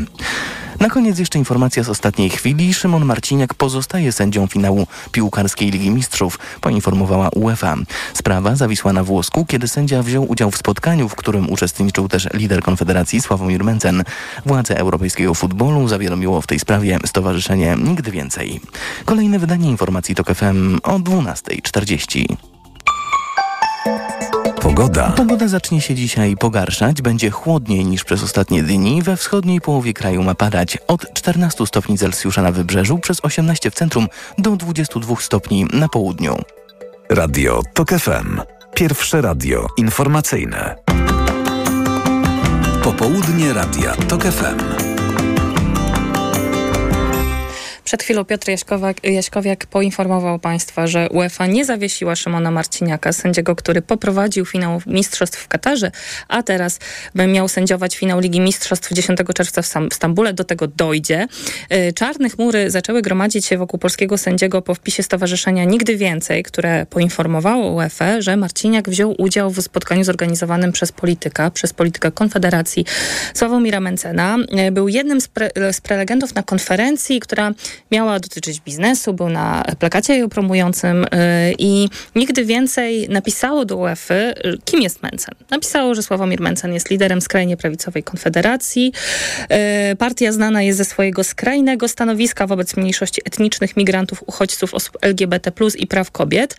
Na 0.79 0.89
koniec 0.89 1.19
jeszcze 1.19 1.39
informacja 1.39 1.83
z 1.83 1.89
ostatniej 1.89 2.29
chwili. 2.29 2.73
Szymon 2.73 3.05
Marciniak 3.05 3.53
pozostaje 3.53 4.11
sędzią 4.11 4.47
finału 4.47 4.87
piłkarskiej 5.11 5.71
Ligi 5.71 5.89
Mistrzów, 5.89 6.39
poinformowała 6.61 7.29
UEFA. 7.29 7.75
Sprawa 8.13 8.55
zawisła 8.55 8.93
na 8.93 9.03
włosku, 9.03 9.45
kiedy 9.45 9.67
sędzia 9.67 10.03
wziął 10.03 10.31
udział 10.31 10.51
w 10.51 10.57
spotkaniu, 10.57 11.09
w 11.09 11.15
którym 11.15 11.49
uczestniczył 11.49 12.07
też 12.07 12.27
lider 12.33 12.61
Konfederacji 12.61 13.21
Sławomir 13.21 13.63
Mencen. 13.63 14.03
Władze 14.45 14.77
europejskiego 14.77 15.33
futbolu 15.33 15.87
zawiadomiło 15.87 16.41
w 16.41 16.47
tej 16.47 16.59
sprawie 16.59 16.99
Stowarzyszenie 17.05 17.77
Nigdy 17.83 18.11
Więcej. 18.11 18.61
Kolejne 19.05 19.39
wydanie 19.39 19.69
informacji 19.69 20.15
TOK 20.15 20.27
FM 20.35 20.79
o 20.83 20.99
12.40. 20.99 22.48
Pogoda. 24.61 25.09
Pogoda 25.09 25.47
zacznie 25.47 25.81
się 25.81 25.95
dzisiaj 25.95 26.37
pogarszać, 26.37 27.01
będzie 27.01 27.29
chłodniej 27.29 27.85
niż 27.85 28.03
przez 28.03 28.23
ostatnie 28.23 28.63
dni. 28.63 29.01
We 29.01 29.17
wschodniej 29.17 29.61
połowie 29.61 29.93
kraju 29.93 30.23
ma 30.23 30.35
padać 30.35 30.77
od 30.87 31.13
14 31.13 31.67
stopni 31.67 31.97
Celsjusza 31.97 32.41
na 32.41 32.51
wybrzeżu, 32.51 32.97
przez 32.97 33.19
18 33.23 33.71
w 33.71 33.75
centrum 33.75 34.07
do 34.37 34.55
22 34.55 35.15
stopni 35.15 35.65
na 35.73 35.89
południu. 35.89 36.35
Radio 37.09 37.61
TOK 37.73 37.89
FM. 37.89 38.41
Pierwsze 38.73 39.21
radio 39.21 39.67
informacyjne. 39.77 40.75
Popołudnie 42.83 43.53
Radia 43.53 43.95
TOK 43.95 44.23
FM. 44.23 44.88
Przed 47.89 48.03
chwilą 48.03 48.25
Piotr 48.25 48.49
Jaśkowiak, 48.49 49.03
Jaśkowiak 49.03 49.65
poinformował 49.65 50.39
Państwa, 50.39 50.87
że 50.87 51.09
UEFA 51.09 51.47
nie 51.47 51.65
zawiesiła 51.65 52.15
Szymona 52.15 52.51
Marciniaka, 52.51 53.13
sędziego, 53.13 53.55
który 53.55 53.81
poprowadził 53.81 54.45
finał 54.45 54.81
Mistrzostw 54.85 55.39
w 55.39 55.47
Katarze, 55.47 55.91
a 56.27 56.43
teraz 56.43 56.79
miał 57.15 57.47
sędziować 57.47 57.97
finał 57.97 58.19
Ligi 58.19 58.39
Mistrzostw 58.39 58.93
10 58.93 59.19
czerwca 59.35 59.61
w, 59.61 59.67
Stambule. 59.93 60.33
Do 60.33 60.43
tego 60.43 60.67
dojdzie. 60.67 61.27
Y, 61.73 61.93
czarne 61.93 62.29
chmury 62.29 62.71
zaczęły 62.71 63.01
gromadzić 63.01 63.45
się 63.45 63.57
wokół 63.57 63.79
polskiego 63.79 64.17
sędziego 64.17 64.61
po 64.61 64.75
wpisie 64.75 65.03
Stowarzyszenia 65.03 65.63
Nigdy 65.63 65.97
Więcej, 65.97 66.43
które 66.43 66.85
poinformowało 66.85 67.71
UEFA, 67.71 68.21
że 68.21 68.37
Marciniak 68.37 68.89
wziął 68.89 69.15
udział 69.17 69.51
w 69.51 69.61
spotkaniu 69.61 70.03
zorganizowanym 70.03 70.71
przez 70.71 70.91
polityka, 70.91 71.51
przez 71.51 71.73
polityka 71.73 72.11
Konfederacji 72.11 72.85
Sławomira 73.33 73.79
Mencena. 73.79 74.37
Y, 74.67 74.71
był 74.71 74.87
jednym 74.87 75.21
z, 75.21 75.27
pre, 75.27 75.49
z 75.71 75.81
prelegentów 75.81 76.35
na 76.35 76.43
konferencji, 76.43 77.19
która 77.19 77.51
miała 77.91 78.19
dotyczyć 78.19 78.61
biznesu, 78.61 79.13
był 79.13 79.29
na 79.29 79.63
plakacie 79.79 80.17
ją 80.17 80.29
promującym 80.29 81.03
y, 81.03 81.07
i 81.57 81.89
nigdy 82.15 82.45
więcej 82.45 83.09
napisało 83.09 83.65
do 83.65 83.77
UEFA, 83.77 84.13
y, 84.15 84.35
kim 84.65 84.81
jest 84.81 85.03
Mencen. 85.03 85.35
Napisało, 85.49 85.95
że 85.95 86.03
Sławomir 86.03 86.41
Mencen 86.41 86.73
jest 86.73 86.89
liderem 86.89 87.21
skrajnie 87.21 87.57
prawicowej 87.57 88.03
Konfederacji. 88.03 88.93
Y, 89.91 89.95
partia 89.95 90.31
znana 90.31 90.61
jest 90.61 90.77
ze 90.77 90.85
swojego 90.85 91.23
skrajnego 91.23 91.87
stanowiska 91.87 92.47
wobec 92.47 92.77
mniejszości 92.77 93.21
etnicznych, 93.25 93.77
migrantów, 93.77 94.23
uchodźców, 94.25 94.73
osób 94.73 94.97
LGBT+, 95.01 95.51
i 95.77 95.87
praw 95.87 96.11
kobiet. 96.11 96.57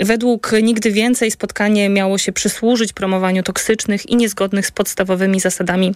Według 0.00 0.52
nigdy 0.62 0.90
więcej 0.90 1.30
spotkanie 1.30 1.88
miało 1.88 2.18
się 2.18 2.32
przysłużyć 2.32 2.92
promowaniu 2.92 3.42
toksycznych 3.42 4.08
i 4.08 4.16
niezgodnych 4.16 4.66
z 4.66 4.70
podstawowymi 4.70 5.40
zasadami 5.40 5.94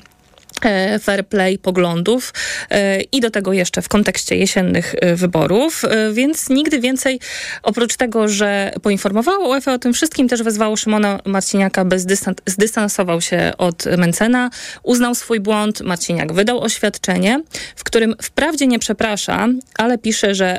fair 1.01 1.27
play 1.27 1.59
poglądów 1.59 2.35
e, 2.71 3.01
i 3.01 3.21
do 3.21 3.31
tego 3.31 3.53
jeszcze 3.53 3.83
w 3.83 3.88
kontekście 3.88 4.37
jesiennych 4.37 4.95
e, 5.01 5.17
wyborów, 5.17 5.83
więc 6.12 6.49
nigdy 6.49 6.81
więcej 6.81 7.21
oprócz 7.62 7.97
tego, 7.97 8.29
że 8.29 8.73
poinformowało 8.83 9.49
UEFA 9.49 9.73
o 9.73 9.79
tym 9.79 9.93
wszystkim, 9.93 10.29
też 10.29 10.43
wezwało 10.43 10.77
Szymona 10.77 11.21
Marciniaka, 11.25 11.85
by 11.85 11.97
zdystansował 12.47 13.21
się 13.21 13.53
od 13.59 13.85
Mencena, 13.99 14.51
uznał 14.83 15.14
swój 15.14 15.40
błąd, 15.40 15.81
Marciniak 15.81 16.33
wydał 16.33 16.61
oświadczenie, 16.61 17.43
w 17.77 17.85
którym 17.85 18.14
wprawdzie 18.23 18.67
nie 18.67 18.79
przeprasza, 18.79 19.49
ale 19.79 19.99
pisze, 19.99 20.35
że 20.35 20.59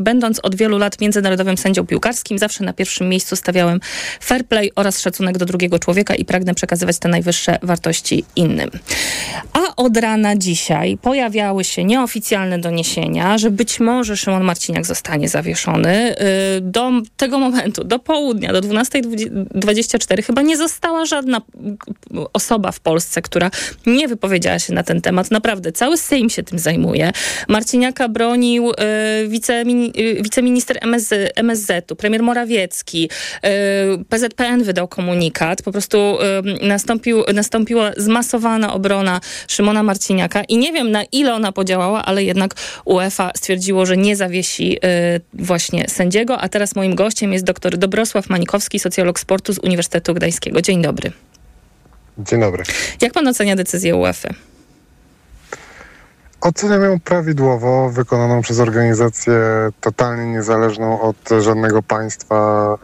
będąc 0.00 0.40
od 0.42 0.54
wielu 0.54 0.78
lat 0.78 1.00
międzynarodowym 1.00 1.58
sędzią 1.58 1.86
piłkarskim, 1.86 2.38
zawsze 2.38 2.64
na 2.64 2.72
pierwszym 2.72 3.08
miejscu 3.08 3.36
stawiałem 3.36 3.80
fair 4.22 4.46
play 4.46 4.72
oraz 4.76 5.00
szacunek 5.00 5.38
do 5.38 5.46
drugiego 5.46 5.78
człowieka 5.78 6.14
i 6.14 6.24
pragnę 6.24 6.54
przekazywać 6.54 6.98
te 6.98 7.08
najwyższe 7.08 7.58
wartości 7.62 8.24
innym. 8.36 8.70
A 9.52 9.76
od 9.76 9.96
rana 9.96 10.36
dzisiaj 10.36 10.96
pojawiały 10.96 11.64
się 11.64 11.84
nieoficjalne 11.84 12.58
doniesienia, 12.58 13.38
że 13.38 13.50
być 13.50 13.80
może 13.80 14.16
Szymon 14.16 14.44
Marciniak 14.44 14.86
zostanie 14.86 15.28
zawieszony. 15.28 16.14
Y, 16.56 16.60
do 16.60 16.90
tego 17.16 17.38
momentu, 17.38 17.84
do 17.84 17.98
południa, 17.98 18.52
do 18.52 18.60
12.24 18.60 20.22
chyba 20.22 20.42
nie 20.42 20.56
została 20.56 21.04
żadna 21.04 21.40
osoba 22.32 22.72
w 22.72 22.80
Polsce, 22.80 23.22
która 23.22 23.50
nie 23.86 24.08
wypowiedziała 24.08 24.58
się 24.58 24.74
na 24.74 24.82
ten 24.82 25.00
temat. 25.00 25.30
Naprawdę, 25.30 25.72
cały 25.72 25.96
Sejm 25.96 26.30
się 26.30 26.42
tym 26.42 26.58
zajmuje. 26.58 27.12
Marciniaka 27.48 28.08
bronił 28.08 28.70
y, 28.70 28.74
y, 29.98 30.22
wiceminister 30.22 30.78
MSZ-u, 31.36 31.96
premier 31.96 32.22
Morawiecki. 32.22 33.10
PZPN 34.08 34.62
wydał 34.62 34.88
komunikat. 34.88 35.62
Po 35.62 35.72
prostu 35.72 36.18
nastąpił, 36.62 37.24
nastąpiła 37.34 37.90
zmasowana 37.96 38.72
obrona 38.74 39.01
obrona 39.02 39.20
Szymona 39.48 39.82
Marciniaka 39.82 40.44
i 40.44 40.58
nie 40.58 40.72
wiem 40.72 40.90
na 40.90 41.02
ile 41.12 41.34
ona 41.34 41.52
podziałała, 41.52 42.04
ale 42.04 42.24
jednak 42.24 42.54
UEFA 42.84 43.30
stwierdziło, 43.36 43.86
że 43.86 43.96
nie 43.96 44.16
zawiesi 44.16 44.76
y, 44.76 45.20
właśnie 45.34 45.88
sędziego, 45.88 46.38
a 46.38 46.48
teraz 46.48 46.76
moim 46.76 46.94
gościem 46.94 47.32
jest 47.32 47.44
dr 47.44 47.78
Dobrosław 47.78 48.28
Manikowski, 48.28 48.78
socjolog 48.78 49.20
sportu 49.20 49.52
z 49.52 49.58
Uniwersytetu 49.58 50.14
Gdańskiego. 50.14 50.62
Dzień 50.62 50.82
dobry. 50.82 51.12
Dzień 52.18 52.40
dobry. 52.40 52.64
Jak 53.00 53.12
pan 53.12 53.28
ocenia 53.28 53.56
decyzję 53.56 53.96
UEFA? 53.96 54.28
Oceniam 56.40 56.82
ją 56.82 57.00
prawidłowo, 57.00 57.90
wykonaną 57.90 58.42
przez 58.42 58.60
organizację 58.60 59.34
totalnie 59.80 60.26
niezależną 60.26 61.00
od 61.00 61.16
żadnego 61.40 61.82
państwa, 61.82 62.36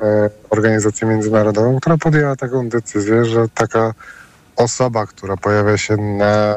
e, 0.03 0.31
organizację 0.51 1.09
międzynarodową, 1.09 1.81
która 1.81 1.97
podjęła 1.97 2.37
taką 2.37 2.69
decyzję, 2.69 3.25
że 3.25 3.49
taka 3.55 3.95
osoba, 4.59 5.07
która 5.07 5.37
pojawia 5.37 5.79
się 5.79 5.97
na 5.97 6.57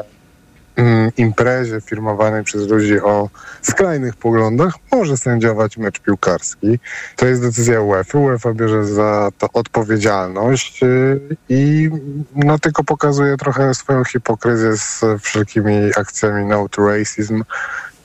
mm, 0.76 1.10
imprezie 1.16 1.80
firmowanej 1.80 2.44
przez 2.44 2.68
ludzi 2.68 3.00
o 3.00 3.28
skrajnych 3.62 4.16
poglądach, 4.16 4.74
może 4.92 5.16
sędziować 5.16 5.76
mecz 5.76 6.00
piłkarski. 6.00 6.78
To 7.16 7.26
jest 7.26 7.42
decyzja 7.42 7.80
UEFA. 7.80 8.18
UEFA 8.18 8.52
bierze 8.54 8.84
za 8.84 9.30
to 9.38 9.48
odpowiedzialność 9.52 10.82
y, 10.82 11.20
i 11.48 11.90
no 12.34 12.58
tylko 12.58 12.84
pokazuje 12.84 13.36
trochę 13.36 13.74
swoją 13.74 14.04
hipokryzję 14.04 14.76
z 14.76 15.04
wszelkimi 15.20 15.90
akcjami 15.96 16.44
no 16.44 16.68
to 16.68 16.88
racism 16.88 17.44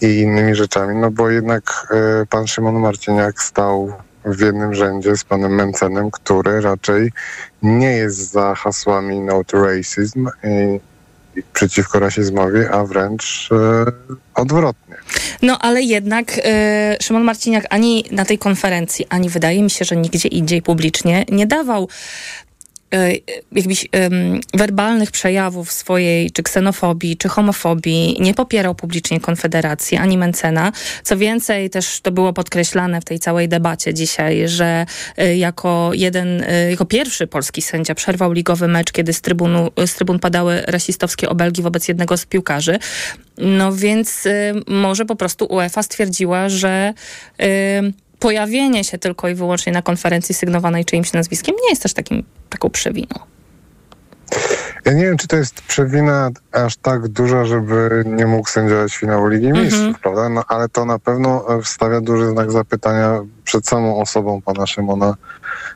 i 0.01 0.19
innymi 0.19 0.55
rzeczami, 0.55 0.95
no 0.95 1.11
bo 1.11 1.29
jednak 1.29 1.87
y, 2.21 2.25
pan 2.25 2.47
Szymon 2.47 2.79
Marciniak 2.79 3.41
stał 3.41 3.93
w 4.25 4.39
jednym 4.39 4.73
rzędzie 4.73 5.17
z 5.17 5.23
panem 5.23 5.55
Mencenem, 5.55 6.11
który 6.11 6.61
raczej 6.61 7.11
nie 7.61 7.91
jest 7.91 8.31
za 8.31 8.55
hasłami 8.55 9.19
no 9.19 9.43
to 9.43 9.65
racism 9.65 10.29
i, 10.43 10.79
i 11.39 11.43
przeciwko 11.53 11.99
rasizmowi, 11.99 12.59
a 12.71 12.83
wręcz 12.83 13.49
e, 13.51 13.85
odwrotnie. 14.35 14.95
No 15.41 15.59
ale 15.59 15.81
jednak 15.81 16.39
e, 16.43 16.97
Szymon 17.01 17.23
Marciniak 17.23 17.65
ani 17.69 18.05
na 18.11 18.25
tej 18.25 18.37
konferencji, 18.37 19.05
ani 19.09 19.29
wydaje 19.29 19.63
mi 19.63 19.69
się, 19.69 19.85
że 19.85 19.95
nigdzie 19.95 20.27
indziej 20.27 20.61
publicznie 20.61 21.25
nie 21.29 21.47
dawał 21.47 21.89
jakichś 23.51 23.85
um, 23.93 24.39
werbalnych 24.53 25.11
przejawów 25.11 25.71
swojej 25.71 26.31
czy 26.31 26.43
ksenofobii, 26.43 27.17
czy 27.17 27.29
homofobii, 27.29 28.17
nie 28.19 28.33
popierał 28.33 28.75
publicznie 28.75 29.19
Konfederacji 29.19 29.97
ani 29.97 30.17
Mencena. 30.17 30.71
Co 31.03 31.17
więcej, 31.17 31.69
też 31.69 32.01
to 32.01 32.11
było 32.11 32.33
podkreślane 32.33 33.01
w 33.01 33.05
tej 33.05 33.19
całej 33.19 33.49
debacie 33.49 33.93
dzisiaj, 33.93 34.47
że 34.47 34.85
y, 35.21 35.35
jako 35.35 35.91
jeden, 35.93 36.43
y, 36.43 36.67
jako 36.71 36.85
pierwszy 36.85 37.27
polski 37.27 37.61
sędzia 37.61 37.95
przerwał 37.95 38.31
ligowy 38.31 38.67
mecz, 38.67 38.91
kiedy 38.91 39.13
z, 39.13 39.21
trybunu, 39.21 39.71
z 39.85 39.93
trybun 39.95 40.19
padały 40.19 40.61
rasistowskie 40.67 41.29
obelgi 41.29 41.61
wobec 41.61 41.87
jednego 41.87 42.17
z 42.17 42.25
piłkarzy. 42.25 42.79
No 43.37 43.73
więc 43.73 44.25
y, 44.25 44.53
może 44.67 45.05
po 45.05 45.15
prostu 45.15 45.45
UEFA 45.45 45.83
stwierdziła, 45.83 46.49
że 46.49 46.93
pojawienie 48.19 48.83
się 48.83 48.97
tylko 48.97 49.29
i 49.29 49.35
wyłącznie 49.35 49.73
na 49.73 49.81
konferencji 49.81 50.35
sygnowanej 50.35 50.85
czyimś 50.85 51.13
nazwiskiem 51.13 51.55
nie 51.63 51.69
jest 51.69 51.83
też 51.83 51.93
takim, 51.93 52.23
taką 52.49 52.69
przewiną. 52.69 53.19
Ja 54.85 54.93
nie 54.93 55.03
wiem, 55.03 55.17
czy 55.17 55.27
to 55.27 55.35
jest 55.35 55.61
przewina 55.61 56.29
aż 56.51 56.77
tak 56.77 57.07
duża, 57.07 57.45
żeby 57.45 58.03
nie 58.05 58.27
mógł 58.27 58.49
sędziować 58.49 58.95
finału 58.95 59.27
Ligi 59.27 59.47
mhm. 59.47 59.65
Mistrzów, 59.65 59.95
mm-hmm. 59.95 60.01
prawda? 60.01 60.29
No, 60.29 60.43
ale 60.47 60.69
to 60.69 60.85
na 60.85 60.99
pewno 60.99 61.45
wstawia 61.63 62.01
duży 62.01 62.29
znak 62.29 62.51
zapytania 62.51 63.21
przed 63.43 63.67
samą 63.67 64.01
osobą 64.01 64.41
pana 64.41 64.67
Szymona 64.67 65.15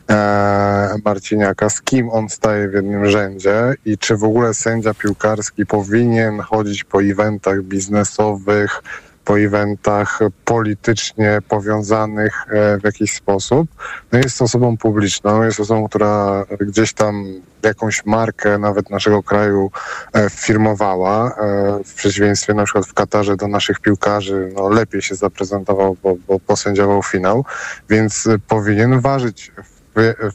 e, 0.10 0.96
Marciniaka, 1.06 1.70
z 1.70 1.82
kim 1.82 2.10
on 2.10 2.30
staje 2.30 2.70
w 2.70 2.74
jednym 2.74 3.10
rzędzie 3.10 3.74
i 3.86 3.98
czy 3.98 4.18
w 4.18 4.24
ogóle 4.24 4.54
sędzia 4.54 4.94
piłkarski 4.94 5.66
powinien 5.66 6.40
chodzić 6.40 6.84
po 6.84 7.04
eventach 7.04 7.62
biznesowych, 7.62 8.84
po 9.26 9.40
eventach 9.40 10.20
politycznie 10.46 11.40
powiązanych 11.50 12.46
e, 12.50 12.78
w 12.78 12.84
jakiś 12.84 13.14
sposób. 13.14 13.70
No 14.12 14.20
jest 14.20 14.42
osobą 14.42 14.78
publiczną, 14.78 15.44
jest 15.44 15.60
osobą, 15.60 15.88
która 15.88 16.46
gdzieś 16.60 16.94
tam 16.94 17.26
jakąś 17.64 18.06
markę 18.06 18.58
nawet 18.58 18.90
naszego 18.90 19.24
kraju 19.24 19.72
e, 20.14 20.30
firmowała. 20.30 21.28
E, 21.30 21.84
w 21.86 21.94
przeciwieństwie 21.94 22.54
na 22.54 22.64
przykład 22.64 22.86
w 22.88 22.94
Katarze 22.94 23.36
do 23.36 23.48
naszych 23.48 23.80
piłkarzy 23.80 24.52
no, 24.56 24.70
lepiej 24.70 25.02
się 25.02 25.16
zaprezentował, 25.16 25.98
bo, 26.04 26.16
bo 26.28 26.40
posędziował 26.40 27.04
finał, 27.04 27.46
więc 27.90 28.28
powinien 28.48 29.00
ważyć 29.00 29.52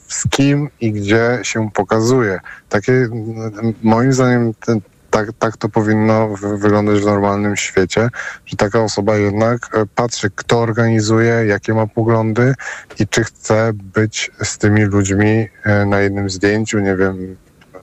z 0.07 0.27
kim 0.29 0.69
i 0.81 0.91
gdzie 0.91 1.39
się 1.43 1.69
pokazuje. 1.73 2.39
Takie 2.69 3.09
moim 3.83 4.13
zdaniem 4.13 4.53
ten 4.65 4.81
tak, 5.11 5.33
tak 5.39 5.57
to 5.57 5.69
powinno 5.69 6.27
wyglądać 6.57 6.99
w 6.99 7.05
normalnym 7.05 7.57
świecie, 7.57 8.09
że 8.45 8.57
taka 8.57 8.83
osoba 8.83 9.17
jednak 9.17 9.69
e, 9.73 9.85
patrzy, 9.95 10.31
kto 10.35 10.59
organizuje, 10.59 11.33
jakie 11.47 11.73
ma 11.73 11.87
poglądy 11.87 12.53
i 12.99 13.07
czy 13.07 13.23
chce 13.23 13.71
być 13.73 14.31
z 14.43 14.57
tymi 14.57 14.83
ludźmi 14.83 15.47
e, 15.63 15.85
na 15.85 15.99
jednym 15.99 16.29
zdjęciu, 16.29 16.79
nie 16.79 16.95
wiem, 16.95 17.37
e, 17.75 17.77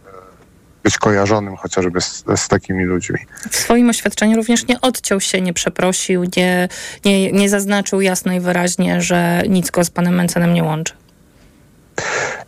być 0.82 0.98
kojarzonym 0.98 1.56
chociażby 1.56 2.00
z, 2.00 2.24
z, 2.36 2.48
takimi 2.48 2.84
ludźmi. 2.84 3.18
W 3.50 3.56
swoim 3.56 3.90
oświadczeniu 3.90 4.36
również 4.36 4.66
nie 4.66 4.80
odciął 4.80 5.20
się, 5.20 5.40
nie 5.40 5.52
przeprosił, 5.52 6.24
nie, 6.36 6.68
nie, 7.04 7.32
nie 7.32 7.48
zaznaczył 7.48 8.00
jasno 8.00 8.32
i 8.32 8.40
wyraźnie, 8.40 9.00
że 9.00 9.42
nic 9.48 9.70
go 9.70 9.84
z 9.84 9.90
panem 9.90 10.14
Mencenem 10.14 10.54
nie 10.54 10.64
łączy. 10.64 11.03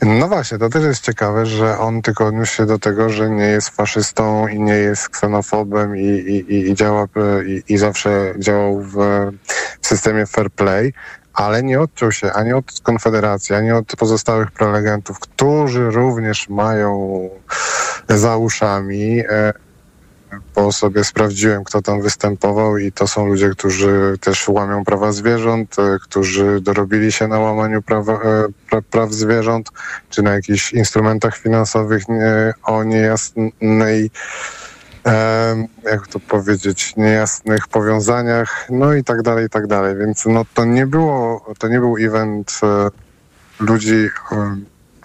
No 0.02 0.28
właśnie, 0.28 0.59
to 0.59 0.68
też 0.68 0.85
jest 0.85 1.04
ciekawe, 1.04 1.46
że 1.46 1.78
on 1.78 2.02
tylko 2.02 2.26
odniósł 2.26 2.54
się 2.54 2.66
do 2.66 2.78
tego, 2.78 3.09
że 3.09 3.30
nie 3.30 3.44
jest 3.44 3.68
faszystą 3.68 4.48
i 4.48 4.61
nie 4.61 4.74
jest 4.74 5.09
ksenofobem 5.09 5.96
i, 5.96 6.06
i, 6.09 6.70
i 6.70 6.74
działa 6.74 7.06
i, 7.46 7.62
i 7.68 7.78
zawsze 7.78 8.35
działał 8.38 8.80
w, 8.80 8.96
w 9.80 9.87
systemie 9.87 10.26
fair 10.26 10.50
play, 10.50 10.92
ale 11.35 11.62
nie 11.62 11.80
odciął 11.80 12.12
się 12.12 12.32
ani 12.32 12.52
od 12.52 12.80
Konfederacji, 12.82 13.54
ani 13.54 13.72
od 13.72 13.96
pozostałych 13.96 14.50
prelegentów, 14.50 15.18
którzy 15.18 15.90
również 15.90 16.48
mają 16.48 17.20
za 18.09 18.37
uszami 18.37 19.20
e, 19.28 19.52
bo 20.54 20.72
sobie 20.72 21.04
sprawdziłem, 21.04 21.64
kto 21.64 21.82
tam 21.82 22.02
występował 22.02 22.78
i 22.78 22.92
to 22.92 23.06
są 23.06 23.26
ludzie, 23.26 23.50
którzy 23.50 24.18
też 24.20 24.48
łamią 24.48 24.84
prawa 24.84 25.12
zwierząt, 25.12 25.78
e, 25.78 25.96
którzy 26.02 26.60
dorobili 26.60 27.12
się 27.12 27.28
na 27.28 27.38
łamaniu 27.38 27.82
prawa, 27.82 28.12
e, 28.12 28.44
pra, 28.70 28.82
praw 28.82 29.12
zwierząt, 29.12 29.70
czy 30.10 30.22
na 30.22 30.34
jakichś 30.34 30.72
instrumentach 30.72 31.36
finansowych 31.36 32.08
nie, 32.08 32.54
o 32.62 32.84
niejasnej 32.84 34.10
jak 35.84 36.06
to 36.08 36.20
powiedzieć, 36.20 36.96
niejasnych 36.96 37.68
powiązaniach, 37.68 38.66
no 38.70 38.94
i 38.94 39.04
tak 39.04 39.22
dalej, 39.22 39.46
i 39.46 39.48
tak 39.48 39.66
dalej. 39.66 39.96
Więc 39.96 40.26
no 40.26 40.44
to 40.54 40.64
nie 40.64 40.86
było, 40.86 41.46
to 41.58 41.68
nie 41.68 41.78
był 41.78 41.96
event 41.96 42.60
e, 42.62 42.88
ludzi 43.64 44.08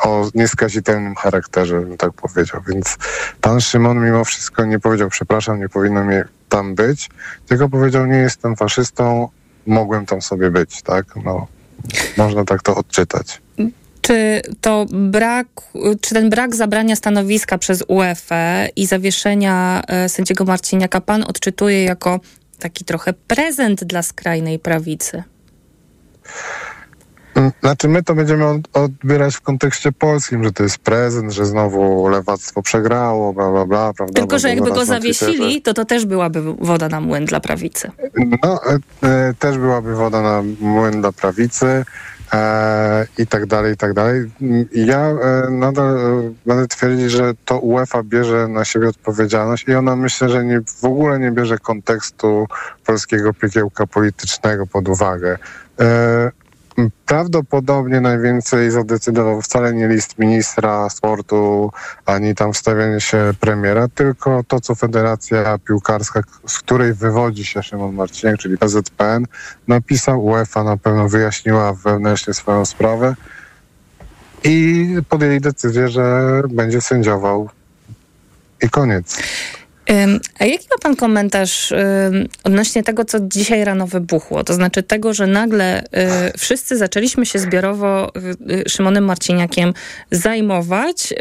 o 0.04 0.30
nieskazitelnym 0.36 1.16
charakterze, 1.16 1.82
bym 1.82 1.98
tak 1.98 2.14
powiedział. 2.14 2.62
Więc 2.68 2.98
pan 3.42 3.62
Szymon 3.62 4.06
mimo 4.06 4.26
wszystko 4.26 4.66
nie 4.66 4.80
powiedział, 4.80 5.10
przepraszam, 5.10 5.60
nie 5.60 5.70
powinno 5.70 6.04
mnie 6.04 6.26
tam 6.50 6.76
być, 6.76 7.10
tylko 7.48 7.70
powiedział, 7.70 8.06
nie 8.06 8.18
jestem 8.18 8.56
faszystą, 8.56 9.30
mogłem 9.68 10.06
tam 10.06 10.22
sobie 10.22 10.52
być, 10.52 10.82
tak? 10.82 11.06
No, 11.26 11.48
można 12.18 12.46
tak 12.46 12.62
to 12.62 12.76
odczytać. 12.76 13.42
Czy 14.02 14.42
to 14.62 14.86
brak, 14.92 15.48
czy 16.02 16.16
ten 16.16 16.30
brak 16.30 16.56
zabrania 16.56 16.96
stanowiska 16.96 17.58
przez 17.58 17.84
UEFA 17.88 18.68
i 18.76 18.86
zawieszenia 18.86 19.82
e, 19.88 20.10
sędziego 20.10 20.46
Marciniaka 20.46 21.02
pan 21.02 21.24
odczytuje 21.24 21.84
jako 21.84 22.20
taki 22.60 22.86
trochę 22.86 23.14
prezent 23.14 23.84
dla 23.84 24.02
skrajnej 24.02 24.60
prawicy? 24.60 25.24
Znaczy 27.62 27.88
my 27.88 28.04
to 28.04 28.16
będziemy 28.16 28.46
odbierać 28.74 29.36
w 29.36 29.42
kontekście 29.42 29.92
polskim, 29.92 30.44
że 30.44 30.52
to 30.52 30.64
jest 30.64 30.78
prezent, 30.78 31.32
że 31.32 31.46
znowu 31.46 32.08
lewactwo 32.08 32.62
przegrało, 32.62 33.34
bla, 33.34 33.52
bla, 33.52 33.66
bla, 33.66 33.94
prawda? 33.94 34.20
Tylko, 34.20 34.40
że 34.40 34.50
jakby 34.50 34.72
go 34.72 34.86
zawiesili, 34.86 35.62
to 35.62 35.74
to 35.74 35.86
też 35.86 36.06
byłaby 36.06 36.42
woda 36.42 36.90
na 36.90 37.02
młyn 37.02 37.26
dla 37.26 37.40
prawicy. 37.40 37.92
No, 38.44 38.60
e, 38.66 38.78
e, 39.08 39.34
też 39.40 39.58
byłaby 39.58 39.96
woda 39.96 40.22
na 40.22 40.44
młyn 40.60 41.02
dla 41.02 41.12
prawicy 41.12 41.86
e, 42.34 43.06
i 43.18 43.28
tak 43.28 43.46
dalej, 43.46 43.74
i 43.74 43.78
tak 43.78 43.94
dalej. 43.94 44.32
Ja 44.74 45.00
e, 45.00 45.50
nadal 45.50 45.98
e, 45.98 46.34
będę 46.46 46.68
twierdzić, 46.68 47.12
że 47.12 47.34
to 47.46 47.60
UEFA 47.60 48.04
bierze 48.04 48.48
na 48.48 48.66
siebie 48.66 48.88
odpowiedzialność 48.90 49.68
i 49.68 49.76
ona 49.76 49.96
myślę, 49.96 50.30
że 50.30 50.46
nie, 50.46 50.62
w 50.82 50.86
ogóle 50.86 51.20
nie 51.20 51.32
bierze 51.32 51.58
kontekstu 51.58 52.48
polskiego 52.86 53.34
piekiełka 53.34 53.88
politycznego 53.88 54.68
pod 54.68 54.90
uwagę. 54.90 55.38
E, 55.80 56.32
Prawdopodobnie 57.05 58.01
najwięcej 58.01 58.71
zadecydował 58.71 59.41
wcale 59.41 59.73
nie 59.73 59.88
list 59.88 60.19
ministra 60.19 60.89
sportu, 60.89 61.71
ani 62.05 62.36
tam 62.36 62.53
wstawianie 62.53 63.01
się 63.01 63.34
premiera, 63.39 63.88
tylko 63.88 64.43
to, 64.47 64.60
co 64.60 64.75
Federacja 64.75 65.57
Piłkarska, 65.57 66.21
z 66.47 66.60
której 66.60 66.93
wywodzi 66.93 67.45
się 67.45 67.63
Szymon 67.63 67.95
Marciniak, 67.95 68.38
czyli 68.38 68.57
PZPN, 68.57 69.25
napisał. 69.67 70.25
UEFA 70.25 70.63
na 70.63 70.77
pewno 70.77 71.10
wyjaśniła 71.10 71.73
wewnętrznie 71.73 72.34
swoją 72.34 72.65
sprawę 72.65 73.15
i 74.43 74.88
podjęli 75.10 75.41
decyzję, 75.41 75.89
że 75.89 76.41
będzie 76.49 76.81
sędziował 76.81 77.49
i 78.62 78.69
koniec. 78.69 79.17
A 80.39 80.46
jaki 80.46 80.67
ma 80.72 80.78
pan 80.82 80.96
komentarz 80.96 81.74
odnośnie 82.44 82.84
tego, 82.84 83.06
co 83.06 83.20
dzisiaj 83.20 83.63
rano 83.63 83.88
wybuchło? 83.88 84.44
To 84.44 84.54
znaczy 84.54 84.84
tego, 84.84 85.13
że 85.13 85.28
nagle 85.28 85.84
y, 85.84 85.88
wszyscy 86.38 86.78
zaczęliśmy 86.78 87.26
się 87.26 87.39
zbiorowo 87.39 88.12
y, 88.50 88.54
y, 88.54 88.70
Szymonem 88.70 89.06
Marciniakiem 89.06 89.74
zajmować, 90.12 91.13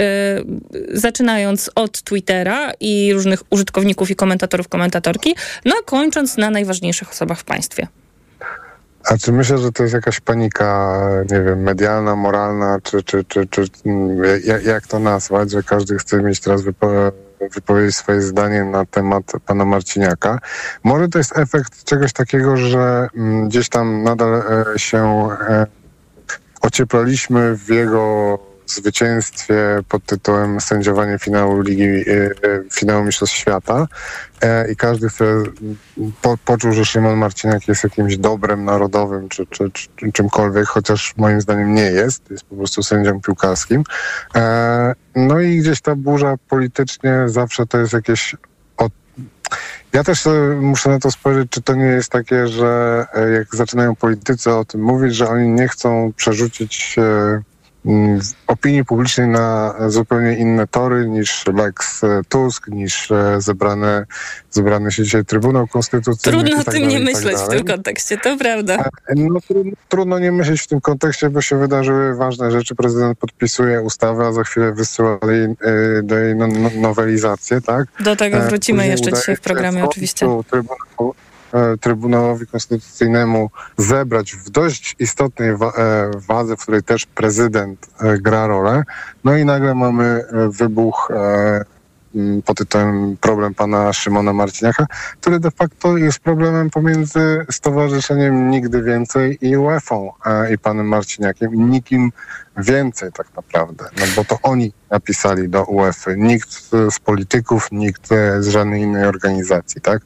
zaczynając 0.93 1.71
od 1.75 2.03
Twittera 2.03 2.73
i 2.81 3.13
różnych 3.13 3.43
użytkowników 3.51 4.11
i 4.11 4.17
komentatorów, 4.17 4.69
komentatorki, 4.69 5.35
no 5.65 5.75
a 5.81 5.85
kończąc 5.85 6.37
na 6.37 6.51
najważniejszych 6.51 7.11
osobach 7.11 7.39
w 7.39 7.45
państwie. 7.45 7.87
A 9.05 9.19
czy 9.19 9.33
myślę, 9.33 9.59
że 9.59 9.73
to 9.73 9.83
jest 9.83 9.95
jakaś 9.95 10.21
panika, 10.21 11.01
nie 11.31 11.43
wiem, 11.43 11.63
medialna, 11.63 12.17
moralna, 12.17 12.79
czy, 12.83 13.03
czy, 13.03 13.25
czy, 13.25 13.47
czy 13.47 13.65
mm, 13.87 14.23
jak, 14.65 14.87
to 14.87 14.99
nazwać, 14.99 15.51
że 15.51 15.63
każdy 15.63 15.99
chce 15.99 16.23
mieć 16.23 16.41
teraz 16.41 16.63
wypowiedź 16.63 17.15
wypowiedzieć 17.49 17.97
swoje 17.97 18.23
zdanie 18.23 18.65
na 18.65 18.87
temat 18.87 19.33
pana 19.47 19.65
Marciniaka. 19.65 20.39
Może 20.85 21.09
to 21.09 21.19
jest 21.19 21.39
efekt 21.39 21.85
czegoś 21.85 22.13
takiego, 22.13 22.57
że 22.57 23.09
mm, 23.17 23.49
gdzieś 23.49 23.69
tam 23.69 24.03
nadal 24.03 24.35
e, 24.35 24.79
się 24.79 25.29
e, 25.49 25.67
ocieplaliśmy 26.61 27.57
w 27.57 27.69
jego 27.69 28.39
zwycięstwie 28.71 29.57
pod 29.89 30.05
tytułem 30.05 30.61
sędziowanie 30.61 31.19
finału 31.19 31.61
Ligi, 31.61 31.85
e, 31.85 32.05
finału 32.73 33.05
Mistrzostw 33.05 33.37
Świata 33.37 33.87
i 34.73 34.77
każdy 34.77 35.09
chce, 35.09 35.25
po, 36.23 36.37
poczuł, 36.45 36.73
że 36.73 36.85
Szymon 36.85 37.19
Marciniak 37.19 37.69
jest 37.69 37.85
jakimś 37.85 38.17
dobrem 38.17 38.65
narodowym 38.65 39.29
czy, 39.29 39.47
czy, 39.47 39.71
czy, 39.71 40.13
czymkolwiek, 40.13 40.67
chociaż 40.67 41.15
moim 41.17 41.41
zdaniem 41.41 41.75
nie 41.75 41.91
jest, 41.91 42.31
jest 42.31 42.45
po 42.45 42.57
prostu 42.57 42.83
sędzią 42.83 43.21
piłkarskim. 43.21 43.85
No 45.17 45.41
i 45.41 45.59
gdzieś 45.59 45.81
ta 45.81 45.97
burza 45.97 46.35
politycznie 46.49 47.23
zawsze 47.27 47.67
to 47.67 47.79
jest 47.79 47.93
jakieś. 47.93 48.37
Ja 49.93 50.05
też 50.05 50.29
muszę 50.61 50.91
na 50.91 50.99
to 50.99 51.11
spojrzeć, 51.11 51.51
czy 51.51 51.63
to 51.63 51.75
nie 51.75 51.85
jest 51.85 52.13
takie, 52.13 52.49
że 52.49 53.07
e, 53.15 53.31
jak 53.31 53.57
zaczynają 53.57 53.97
politycy 53.97 54.55
o 54.55 54.65
tym 54.65 54.83
mówić, 54.83 55.17
że 55.17 55.29
oni 55.29 55.49
nie 55.49 55.69
chcą 55.69 56.13
przerzucić 56.17 56.97
opinii 58.47 58.85
publicznej 58.85 59.29
na 59.29 59.75
zupełnie 59.89 60.37
inne 60.37 60.67
tory 60.67 61.09
niż 61.09 61.45
Lex 61.47 62.01
Tusk, 62.29 62.69
niż 62.69 63.11
e, 63.11 63.37
zebrane, 63.39 64.07
zebrany 64.51 64.93
się 64.93 65.03
dzisiaj 65.03 65.25
Trybunał 65.25 65.67
Konstytucyjny. 65.67 66.39
Trudno 66.39 66.61
o 66.61 66.65
tak 66.65 66.75
tym 66.75 66.89
nie 66.89 66.97
tak 66.97 67.05
myśleć 67.05 67.37
w 67.37 67.49
tym 67.49 67.65
kontekście, 67.65 68.19
to 68.19 68.37
prawda. 68.37 68.75
E, 68.77 69.15
no, 69.17 69.41
trudno, 69.41 69.73
trudno 69.89 70.19
nie 70.19 70.33
myśleć 70.33 70.63
w 70.63 70.67
tym 70.67 70.81
kontekście, 70.81 71.31
bo 71.31 71.41
się 71.41 71.57
wydarzyły 71.57 72.17
ważne 72.17 72.51
rzeczy. 72.51 72.75
Prezydent 72.75 73.19
podpisuje 73.19 73.83
ustawę, 73.83 74.27
a 74.27 74.33
za 74.33 74.45
chwilę 74.45 74.73
wysyła 74.73 75.19
do 75.23 75.31
jej, 75.31 75.45
e, 75.45 76.03
do 76.03 76.19
jej 76.19 76.37
no, 76.37 76.47
no, 76.47 76.71
nowelizację, 76.77 77.61
tak? 77.61 77.89
Do 78.01 78.17
tego 78.17 78.41
wrócimy 78.41 78.79
Później 78.79 78.91
jeszcze 78.91 79.13
dzisiaj 79.13 79.37
w 79.37 79.41
programie 79.41 79.85
oczywiście. 79.85 80.27
Trybunał 80.51 81.15
Trybunałowi 81.81 82.47
Konstytucyjnemu 82.47 83.51
zebrać 83.77 84.33
w 84.33 84.51
dość 84.51 84.97
istotnej 84.99 85.51
e, 85.51 85.57
wadze, 86.29 86.57
w 86.57 86.63
której 86.63 86.83
też 86.83 87.07
prezydent 87.07 87.87
e, 88.01 88.19
gra 88.19 88.47
rolę. 88.47 88.83
No 89.25 89.37
i 89.37 89.45
nagle 89.45 89.75
mamy 89.75 90.25
wybuch 90.49 91.09
pod 92.45 92.59
tytułem 92.59 93.17
problem 93.21 93.55
pana 93.55 93.93
Szymona 93.93 94.33
Marciniaka, 94.33 94.87
który 95.21 95.41
de 95.41 95.51
facto 95.51 95.97
jest 95.97 96.19
problemem 96.19 96.71
pomiędzy 96.71 97.47
Stowarzyszeniem 97.51 98.51
Nigdy 98.51 98.83
Więcej 98.83 99.39
i 99.41 99.57
UEFA 99.57 99.97
i 100.55 100.59
panem 100.59 100.89
Marciniakiem. 100.89 101.71
Nikim 101.71 102.13
więcej 102.57 103.13
tak 103.13 103.27
naprawdę, 103.37 103.85
no 103.99 104.07
bo 104.17 104.25
to 104.25 104.39
oni 104.43 104.73
napisali 104.91 105.49
do 105.49 105.65
UEFA, 105.65 106.11
nikt 106.17 106.51
z 106.71 106.99
polityków, 106.99 107.69
nikt 107.73 108.09
z 108.39 108.47
żadnej 108.47 108.83
innej 108.83 109.05
organizacji, 109.05 109.81
tak? 109.81 110.03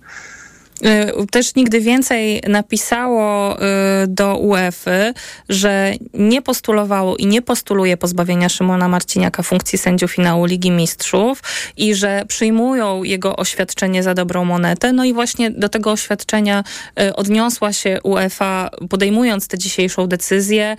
Y, 0.84 1.26
też 1.26 1.54
nigdy 1.54 1.80
więcej 1.80 2.42
napisało 2.48 3.56
y, 3.56 3.60
do 4.08 4.36
UEFA, 4.36 4.90
że 5.48 5.92
nie 6.14 6.42
postulowało 6.42 7.16
i 7.16 7.26
nie 7.26 7.42
postuluje 7.42 7.96
pozbawienia 7.96 8.48
Szymona 8.48 8.88
Marciniaka 8.88 9.42
funkcji 9.42 9.78
sędziów 9.78 10.12
finału 10.12 10.44
Ligi 10.44 10.70
Mistrzów 10.70 11.42
i 11.76 11.94
że 11.94 12.22
przyjmują 12.28 13.02
jego 13.02 13.36
oświadczenie 13.36 14.02
za 14.02 14.14
dobrą 14.14 14.44
monetę. 14.44 14.92
No 14.92 15.04
i 15.04 15.12
właśnie 15.12 15.50
do 15.50 15.68
tego 15.68 15.92
oświadczenia 15.92 16.64
y, 17.00 17.16
odniosła 17.16 17.72
się 17.72 17.98
UEFA, 18.02 18.70
podejmując 18.90 19.48
tę 19.48 19.58
dzisiejszą 19.58 20.06
decyzję 20.06 20.76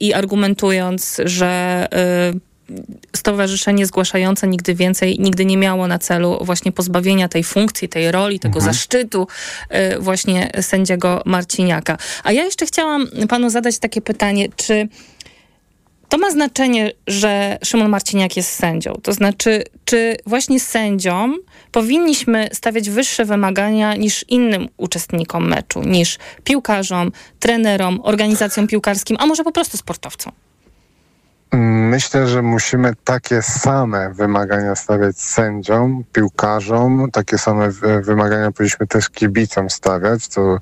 i 0.00 0.14
argumentując, 0.14 1.20
że 1.24 1.88
stowarzyszenie 3.16 3.86
zgłaszające 3.86 4.48
nigdy 4.48 4.74
więcej, 4.74 5.18
nigdy 5.18 5.44
nie 5.44 5.56
miało 5.56 5.86
na 5.86 5.98
celu 5.98 6.38
właśnie 6.40 6.72
pozbawienia 6.72 7.28
tej 7.28 7.44
funkcji, 7.44 7.88
tej 7.88 8.12
roli, 8.12 8.40
tego 8.40 8.58
Mhm. 8.58 8.74
zaszczytu 8.74 9.26
y, 9.96 10.00
właśnie 10.00 10.50
sędziego 10.60 11.22
Marciniaka. 11.24 11.98
A 12.24 12.32
ja 12.32 12.44
jeszcze 12.44 12.66
chciałam 12.66 13.06
panu 13.28 13.50
zadać 13.50 13.78
takie 13.78 14.00
pytanie, 14.00 14.48
czy 14.56 14.88
to 16.08 16.18
ma 16.18 16.30
znaczenie, 16.30 16.92
że 17.06 17.58
Szymon 17.64 17.88
Marciniak 17.88 18.36
jest 18.36 18.50
sędzią? 18.54 18.92
To 19.02 19.12
znaczy, 19.12 19.64
czy 19.84 20.16
właśnie 20.26 20.60
sędziom 20.60 21.38
powinniśmy 21.70 22.48
stawiać 22.52 22.90
wyższe 22.90 23.24
wymagania 23.24 23.96
niż 23.96 24.24
innym 24.28 24.68
uczestnikom 24.76 25.48
meczu, 25.48 25.82
niż 25.82 26.18
piłkarzom, 26.44 27.12
trenerom, 27.40 28.00
organizacjom 28.02 28.66
piłkarskim, 28.66 29.16
a 29.20 29.26
może 29.26 29.44
po 29.44 29.52
prostu 29.52 29.76
sportowcom? 29.76 30.32
Myślę, 31.54 32.28
że 32.28 32.42
musimy 32.42 32.92
takie 33.04 33.42
same 33.42 34.14
wymagania 34.14 34.74
stawiać 34.74 35.20
sędziom, 35.20 36.04
piłkarzom, 36.12 37.10
takie 37.12 37.38
same 37.38 37.70
wymagania 38.02 38.52
powinniśmy 38.52 38.86
też 38.86 39.10
kibicom 39.10 39.70
stawiać, 39.70 40.26
co 40.26 40.58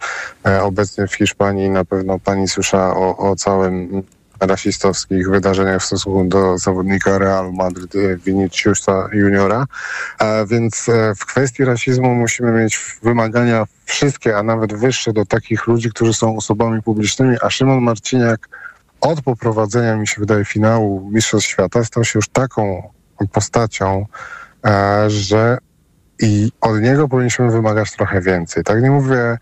e, 0.47 0.63
obecnie 0.63 1.07
w 1.07 1.15
Hiszpanii 1.15 1.71
na 1.71 1.85
pewno 1.85 2.19
pani 2.19 2.49
słyszała 2.49 2.97
o, 2.97 3.17
o 3.31 3.37
całym 3.37 4.03
rasistowskich 4.41 5.31
wydarzeniach 5.31 5.83
w 5.83 5.85
stosunku 5.85 6.25
do 6.25 6.59
zawodnika 6.59 7.19
Realu 7.19 7.53
Madryt 7.53 7.97
e, 7.97 8.17
Viniciusa 8.17 9.09
Juniora. 9.13 9.67
E, 10.21 10.47
Więc 10.47 10.87
w 11.17 11.27
kwestii 11.27 11.65
rasizmu 11.65 12.15
musimy 12.15 12.53
mieć 12.53 12.99
wymagania 13.03 13.65
wszystkie, 13.85 14.37
a 14.37 14.43
nawet 14.43 14.75
wyższe 14.75 15.13
do 15.13 15.25
takich 15.25 15.67
ludzi, 15.67 15.91
którzy 15.91 16.15
są 16.15 16.37
osobami 16.37 16.83
publicznymi, 16.83 17.37
a 17.43 17.51
Szymon 17.51 17.81
Marciniak 17.81 18.49
od 19.01 19.23
poprowadzenia, 19.23 19.97
mi 19.97 20.07
się 20.07 20.21
wydaje, 20.21 20.45
finału 20.45 21.11
Mistrzostw 21.13 21.49
Świata 21.49 21.85
stał 21.85 22.05
się 22.05 22.19
już 22.19 22.29
taką 22.29 22.91
postacią, 23.33 24.07
e, 24.67 25.11
że 25.11 25.59
i 26.23 26.53
od 26.61 26.81
niego 26.81 27.09
powinniśmy 27.09 27.51
wymagać 27.51 27.93
trochę 27.93 28.21
więcej. 28.21 28.65
Tak 28.65 28.83
nie 28.83 28.91
mówię, 28.91 29.39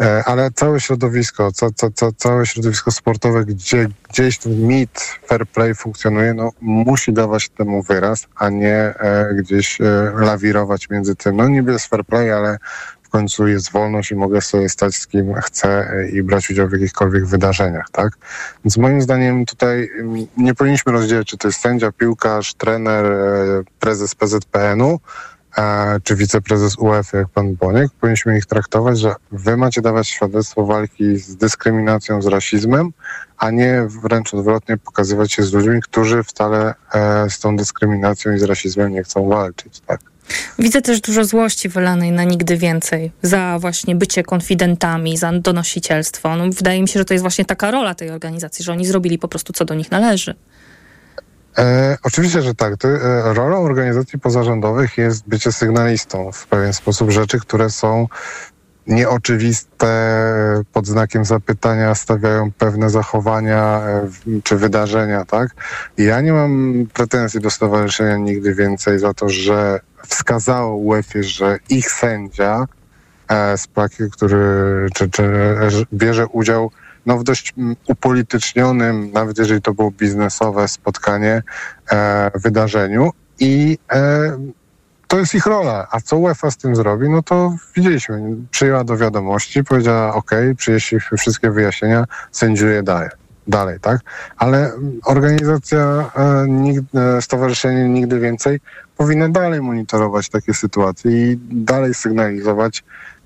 e, 0.00 0.22
ale 0.26 0.50
całe 0.50 0.80
środowisko, 0.80 1.52
ca, 1.52 1.66
ca, 1.74 1.90
ca, 1.90 2.12
całe 2.16 2.46
środowisko 2.46 2.90
sportowe, 2.90 3.44
gdzie 3.44 3.88
gdzieś 4.10 4.38
ten 4.38 4.66
mit 4.66 5.18
fair 5.26 5.46
play 5.46 5.74
funkcjonuje, 5.74 6.34
no 6.34 6.50
musi 6.60 7.12
dawać 7.12 7.48
temu 7.48 7.82
wyraz, 7.82 8.26
a 8.36 8.48
nie 8.48 8.74
e, 8.76 9.34
gdzieś 9.34 9.80
e, 9.80 9.84
lawirować 10.14 10.90
między 10.90 11.16
tym. 11.16 11.36
No 11.36 11.48
niby 11.48 11.72
jest 11.72 11.86
fair 11.86 12.04
play, 12.04 12.32
ale 12.32 12.58
w 13.10 13.12
końcu 13.12 13.46
jest 13.46 13.72
wolność 13.72 14.10
i 14.10 14.14
mogę 14.14 14.40
sobie 14.40 14.68
stać 14.68 14.94
z 14.94 15.06
kim 15.06 15.34
chcę 15.34 15.94
i 16.12 16.22
brać 16.22 16.50
udział 16.50 16.68
w 16.68 16.72
jakichkolwiek 16.72 17.26
wydarzeniach, 17.26 17.90
tak? 17.92 18.12
Więc 18.64 18.76
moim 18.76 19.02
zdaniem 19.02 19.46
tutaj 19.46 19.90
nie 20.36 20.54
powinniśmy 20.54 20.92
rozdzielać, 20.92 21.26
czy 21.26 21.36
to 21.36 21.48
jest 21.48 21.60
sędzia, 21.60 21.92
piłkarz, 21.92 22.54
trener, 22.54 23.06
e, 23.06 23.62
prezes 23.80 24.14
PZPN-u, 24.14 25.00
e, 25.58 26.00
czy 26.02 26.16
wiceprezes 26.16 26.78
UEFA, 26.78 27.18
jak 27.18 27.28
pan 27.28 27.54
Boniek. 27.54 27.90
Powinniśmy 28.00 28.38
ich 28.38 28.46
traktować, 28.46 28.98
że 28.98 29.14
wy 29.32 29.56
macie 29.56 29.82
dawać 29.82 30.08
świadectwo 30.08 30.66
walki 30.66 31.16
z 31.16 31.36
dyskryminacją, 31.36 32.22
z 32.22 32.26
rasizmem, 32.26 32.92
a 33.38 33.50
nie 33.50 33.86
wręcz 34.02 34.34
odwrotnie 34.34 34.76
pokazywać 34.76 35.32
się 35.32 35.42
z 35.42 35.52
ludźmi, 35.52 35.82
którzy 35.82 36.22
wcale 36.22 36.74
e, 36.94 37.30
z 37.30 37.40
tą 37.40 37.56
dyskryminacją 37.56 38.32
i 38.32 38.38
z 38.38 38.42
rasizmem 38.42 38.92
nie 38.92 39.02
chcą 39.02 39.28
walczyć, 39.28 39.80
tak? 39.80 40.09
Widzę 40.58 40.82
też 40.82 41.00
dużo 41.00 41.24
złości 41.24 41.68
wylanej 41.68 42.12
na 42.12 42.24
nigdy 42.24 42.56
więcej 42.56 43.12
za 43.22 43.58
właśnie 43.60 43.94
bycie 43.94 44.22
konfidentami, 44.22 45.16
za 45.16 45.32
donosicielstwo. 45.32 46.36
No, 46.36 46.44
wydaje 46.50 46.82
mi 46.82 46.88
się, 46.88 47.00
że 47.00 47.04
to 47.04 47.14
jest 47.14 47.22
właśnie 47.22 47.44
taka 47.44 47.70
rola 47.70 47.94
tej 47.94 48.10
organizacji, 48.10 48.64
że 48.64 48.72
oni 48.72 48.86
zrobili 48.86 49.18
po 49.18 49.28
prostu 49.28 49.52
co 49.52 49.64
do 49.64 49.74
nich 49.74 49.90
należy. 49.90 50.34
E, 51.58 51.98
oczywiście, 52.02 52.42
że 52.42 52.54
tak. 52.54 52.76
To, 52.76 52.88
e, 52.88 53.34
rolą 53.34 53.64
organizacji 53.64 54.18
pozarządowych 54.18 54.98
jest 54.98 55.28
bycie 55.28 55.52
sygnalistą 55.52 56.32
w 56.32 56.46
pewien 56.46 56.72
sposób 56.72 57.10
rzeczy, 57.10 57.40
które 57.40 57.70
są 57.70 58.06
nieoczywiste, 58.90 59.90
pod 60.72 60.86
znakiem 60.86 61.24
zapytania 61.24 61.94
stawiają 61.94 62.52
pewne 62.52 62.90
zachowania 62.90 63.80
e, 63.80 64.08
czy 64.44 64.56
wydarzenia, 64.56 65.24
tak? 65.24 65.54
Ja 65.98 66.20
nie 66.20 66.32
mam 66.32 66.74
pretensji 66.94 67.40
do 67.40 67.50
stowarzyszenia 67.50 68.16
nigdy 68.16 68.54
więcej 68.54 68.98
za 68.98 69.14
to, 69.14 69.28
że 69.28 69.80
wskazało 70.06 70.76
UEFA, 70.76 71.22
że 71.22 71.58
ich 71.68 71.90
sędzia 71.90 72.66
e, 73.28 73.58
z 73.58 73.66
Paki, 73.66 74.10
który 74.12 74.36
czy, 74.94 75.10
czy, 75.10 75.22
e, 75.22 75.68
bierze 75.92 76.26
udział 76.26 76.70
no, 77.06 77.18
w 77.18 77.24
dość 77.24 77.54
mm, 77.58 77.76
upolitycznionym, 77.88 79.10
nawet 79.12 79.38
jeżeli 79.38 79.62
to 79.62 79.74
było 79.74 79.90
biznesowe 79.90 80.68
spotkanie, 80.68 81.42
wydarzeniu 82.34 83.10
i 83.40 83.78
e, 83.92 84.38
to 85.10 85.18
jest 85.18 85.34
ich 85.34 85.46
rola. 85.46 85.86
A 85.90 86.00
co 86.00 86.16
UEFA 86.16 86.50
z 86.50 86.56
tym 86.56 86.76
zrobi, 86.76 87.08
no 87.08 87.22
to 87.22 87.56
widzieliśmy. 87.76 88.36
Przyjęła 88.50 88.84
do 88.84 88.96
wiadomości, 88.96 89.64
powiedziała 89.64 90.14
ok, 90.14 90.30
przyjeśliśmy 90.56 91.18
wszystkie 91.18 91.50
wyjaśnienia, 91.50 92.04
sędziuje 92.32 92.82
daje. 92.82 93.10
Dalej, 93.46 93.80
tak? 93.80 94.00
Ale 94.36 94.72
organizacja, 95.04 96.10
e, 96.16 96.22
nig- 96.46 97.16
e, 97.18 97.22
stowarzyszenie 97.22 97.88
Nigdy 97.88 98.20
Więcej 98.20 98.60
powinna 98.96 99.28
dalej 99.28 99.60
monitorować 99.62 100.28
takie 100.28 100.54
sytuacje 100.54 101.32
i 101.32 101.38
dalej 101.50 101.94
sygnalizować 101.94 102.84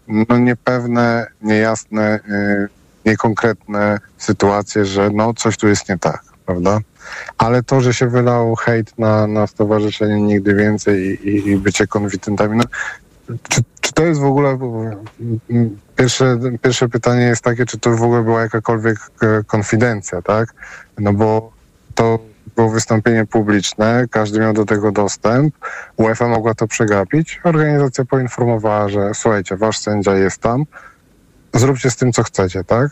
no, 0.08 0.38
niepewne, 0.38 1.26
niejasne, 1.42 2.20
y, 2.28 2.68
niekonkretne 3.06 3.98
sytuacje, 4.18 4.84
że 4.84 5.10
no 5.10 5.34
coś 5.34 5.56
tu 5.56 5.68
jest 5.68 5.88
nie 5.88 5.98
tak, 5.98 6.22
prawda? 6.46 6.78
Ale 7.38 7.62
to, 7.62 7.80
że 7.80 7.94
się 7.94 8.08
wylał 8.08 8.54
hejt 8.54 8.98
na, 8.98 9.26
na 9.26 9.46
stowarzyszenie 9.46 10.22
Nigdy 10.22 10.54
Więcej 10.54 11.28
i, 11.28 11.48
i, 11.48 11.56
bycie 11.56 11.86
konwitentami, 11.86 12.56
no, 12.56 12.64
czy, 13.48 13.60
czy 13.80 13.92
to 13.92 14.02
jest 14.04 14.20
w 14.20 14.24
ogóle... 14.24 14.58
mm, 15.50 15.78
Pierwsze, 15.96 16.38
pierwsze 16.62 16.88
pytanie 16.88 17.22
jest 17.22 17.42
takie, 17.44 17.66
czy 17.66 17.78
to 17.78 17.96
w 17.96 18.02
ogóle 18.02 18.22
była 18.22 18.40
jakakolwiek 18.42 18.98
e, 19.22 19.44
konfidencja, 19.46 20.22
tak? 20.22 20.54
No 20.98 21.12
bo 21.12 21.52
to 21.94 22.18
było 22.56 22.70
wystąpienie 22.70 23.26
publiczne, 23.26 24.04
każdy 24.10 24.40
miał 24.40 24.52
do 24.52 24.64
tego 24.64 24.92
dostęp, 24.92 25.54
UEFA 25.96 26.28
mogła 26.28 26.54
to 26.54 26.66
przegapić, 26.66 27.40
organizacja 27.44 28.04
poinformowała, 28.04 28.88
że 28.88 29.10
słuchajcie, 29.14 29.56
wasz 29.56 29.78
sędzia 29.78 30.14
jest 30.14 30.38
tam, 30.38 30.64
zróbcie 31.54 31.90
z 31.90 31.96
tym, 31.96 32.12
co 32.12 32.22
chcecie, 32.22 32.64
tak? 32.64 32.90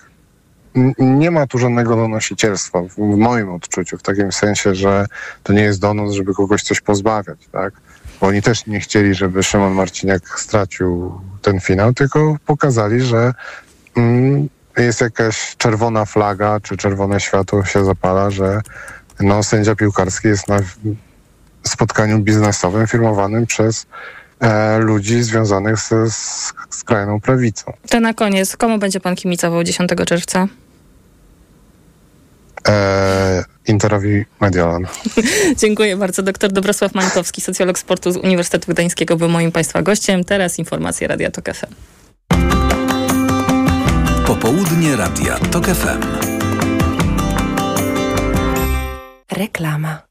Nie 0.99 1.31
ma 1.31 1.47
tu 1.47 1.59
żadnego 1.59 1.97
donosicielstwa, 1.97 2.83
w 2.83 2.99
moim 2.99 3.51
odczuciu, 3.51 3.99
w 3.99 4.03
takim 4.03 4.33
sensie, 4.33 4.75
że 4.75 5.07
to 5.43 5.53
nie 5.53 5.63
jest 5.63 5.81
donos, 5.81 6.15
żeby 6.15 6.35
kogoś 6.35 6.63
coś 6.63 6.81
pozbawiać, 6.81 7.39
tak? 7.53 7.75
Bo 8.21 8.27
oni 8.27 8.43
też 8.43 8.67
nie 8.67 8.81
chcieli, 8.81 9.15
żeby 9.15 9.43
Szymon 9.43 9.73
Marciniak 9.73 10.41
stracił 10.41 11.21
ten 11.43 11.61
finał, 11.61 11.93
tylko 11.93 12.37
pokazali, 12.47 13.01
że 13.01 13.33
mm, 13.97 14.49
jest 14.77 15.01
jakaś 15.01 15.57
czerwona 15.57 16.05
flaga, 16.05 16.61
czy 16.61 16.77
czerwone 16.77 17.21
światło 17.21 17.65
się 17.65 17.85
zapala, 17.85 18.31
że 18.31 18.61
no, 19.21 19.43
sędzia 19.43 19.75
piłkarski 19.75 20.29
jest 20.29 20.49
na 20.49 20.59
spotkaniu 21.63 22.19
biznesowym 22.19 22.87
firmowanym 22.87 23.47
przez 23.47 23.87
e, 24.41 24.79
ludzi 24.79 25.23
związanych 25.23 25.79
z, 25.79 25.89
z 26.15 26.53
skrajną 26.71 27.21
prawicą. 27.21 27.73
To 27.89 28.01
na 28.01 28.15
koniec, 28.15 28.57
komu 28.57 28.79
będzie 28.79 29.01
pan 29.01 29.17
kibicował 29.17 29.65
10 29.65 29.91
czerwca? 30.07 30.49
E, 32.68 33.44
Interowi 33.66 34.25
Mediolan. 34.40 34.87
Dziękuję 35.62 35.96
bardzo. 35.96 36.22
Doktor 36.22 36.53
Dobrosław 36.53 36.94
Mańkowski, 36.94 37.40
socjolog 37.40 37.79
sportu 37.79 38.12
z 38.12 38.16
Uniwersytetu 38.16 38.72
Gdańskiego, 38.72 39.16
był 39.16 39.29
moim 39.29 39.53
Państwa 39.53 39.83
gościem. 39.83 40.25
Teraz 40.25 40.59
informacje 40.59 41.09
Radia 41.09 41.31
Tok 41.31 41.44
FM. 41.55 41.75
Popołudnie 44.27 44.96
Radia 44.96 45.38
TOK 45.38 45.66
FM. 45.66 46.01
Reklama. 49.33 50.03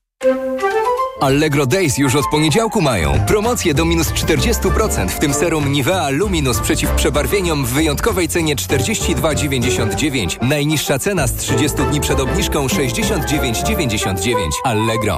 Allegro 1.22 1.66
Days 1.66 1.98
już 1.98 2.16
od 2.16 2.28
poniedziałku 2.28 2.82
mają. 2.82 3.20
Promocje 3.28 3.74
do 3.74 3.86
minus 3.86 4.12
40%, 4.12 5.08
w 5.08 5.20
tym 5.20 5.34
serum 5.34 5.72
Nivea 5.72 6.10
Luminous 6.10 6.60
przeciw 6.60 6.92
przebarwieniom 6.92 7.66
w 7.66 7.70
wyjątkowej 7.70 8.28
cenie 8.28 8.56
42,99. 8.56 10.38
Najniższa 10.42 11.00
cena 11.00 11.28
z 11.28 11.36
30 11.36 11.78
dni 11.90 12.02
przed 12.02 12.20
obniżką 12.20 12.68
69,99. 12.68 14.34
Allegro. 14.64 15.18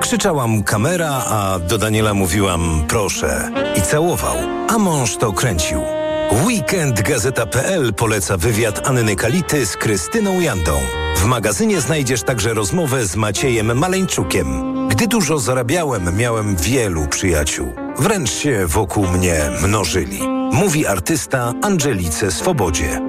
Krzyczałam 0.00 0.62
kamera, 0.62 1.24
a 1.28 1.58
do 1.58 1.78
Daniela 1.78 2.14
mówiłam 2.14 2.84
proszę 2.88 3.50
i 3.76 3.82
całował, 3.82 4.36
a 4.68 4.78
mąż 4.78 5.16
to 5.16 5.32
kręcił. 5.32 6.03
Weekend 6.32 7.02
Gazeta.pl 7.02 7.94
poleca 7.94 8.36
wywiad 8.36 8.88
Anny 8.88 9.16
Kality 9.16 9.66
z 9.66 9.76
Krystyną 9.76 10.40
Jandą. 10.40 10.80
W 11.16 11.24
magazynie 11.24 11.80
znajdziesz 11.80 12.22
także 12.22 12.54
rozmowę 12.54 13.06
z 13.06 13.16
Maciejem 13.16 13.78
Maleńczukiem. 13.78 14.48
Gdy 14.88 15.06
dużo 15.06 15.38
zarabiałem, 15.38 16.16
miałem 16.16 16.56
wielu 16.56 17.06
przyjaciół. 17.06 17.72
Wręcz 17.98 18.30
się 18.30 18.66
wokół 18.66 19.06
mnie 19.06 19.40
mnożyli. 19.62 20.18
Mówi 20.52 20.86
artysta 20.86 21.52
Angelice 21.62 22.30
Swobodzie. 22.32 23.00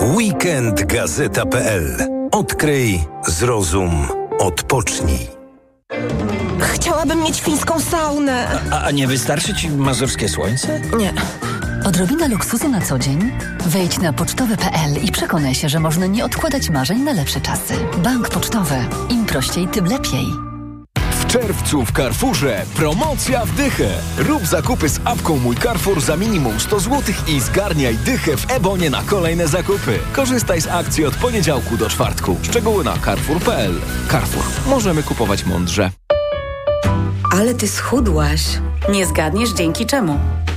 Weekend 0.00 0.84
Gazeta.pl. 0.84 1.96
Odkryj, 2.32 3.04
zrozum, 3.26 4.08
odpocznij. 4.38 5.28
Chciałabym 6.60 7.22
mieć 7.22 7.40
fińską 7.40 7.80
saunę. 7.80 8.60
A, 8.70 8.82
a 8.82 8.90
nie 8.90 9.06
wystarczy 9.06 9.54
ci 9.54 9.70
mazurskie 9.70 10.28
słońce? 10.28 10.80
Nie. 10.98 11.12
Odrobina 11.84 12.26
luksusu 12.28 12.68
na 12.68 12.80
co 12.80 12.98
dzień? 12.98 13.30
Wejdź 13.66 13.98
na 13.98 14.12
pocztowy.pl 14.12 15.04
i 15.04 15.12
przekonaj 15.12 15.54
się, 15.54 15.68
że 15.68 15.80
można 15.80 16.06
nie 16.06 16.24
odkładać 16.24 16.70
marzeń 16.70 16.98
na 16.98 17.12
lepsze 17.12 17.40
czasy. 17.40 17.74
Bank 18.04 18.28
Pocztowy. 18.28 18.74
Im 19.08 19.26
prościej, 19.26 19.68
tym 19.68 19.84
lepiej. 19.84 20.26
W 21.10 21.26
czerwcu 21.26 21.84
w 21.84 21.92
Carrefourze 21.92 22.64
promocja 22.76 23.44
w 23.44 23.54
dychę. 23.54 23.88
Rób 24.18 24.46
zakupy 24.46 24.88
z 24.88 25.00
apką 25.04 25.38
Mój 25.38 25.56
Carrefour 25.56 26.00
za 26.00 26.16
minimum 26.16 26.60
100 26.60 26.80
zł 26.80 27.14
i 27.28 27.40
zgarniaj 27.40 27.96
dychę 27.96 28.36
w 28.36 28.50
Ebonie 28.50 28.90
na 28.90 29.02
kolejne 29.02 29.48
zakupy. 29.48 29.98
Korzystaj 30.12 30.60
z 30.60 30.66
akcji 30.66 31.04
od 31.04 31.14
poniedziałku 31.14 31.76
do 31.76 31.88
czwartku. 31.88 32.36
Szczegóły 32.42 32.84
na 32.84 32.98
carrefour.pl. 32.98 33.74
Carrefour. 34.10 34.44
Możemy 34.66 35.02
kupować 35.02 35.44
mądrze. 35.46 35.90
Ale 37.32 37.54
ty 37.54 37.68
schudłaś. 37.68 38.42
Nie 38.92 39.06
zgadniesz 39.06 39.50
dzięki 39.50 39.86
czemu. 39.86 40.18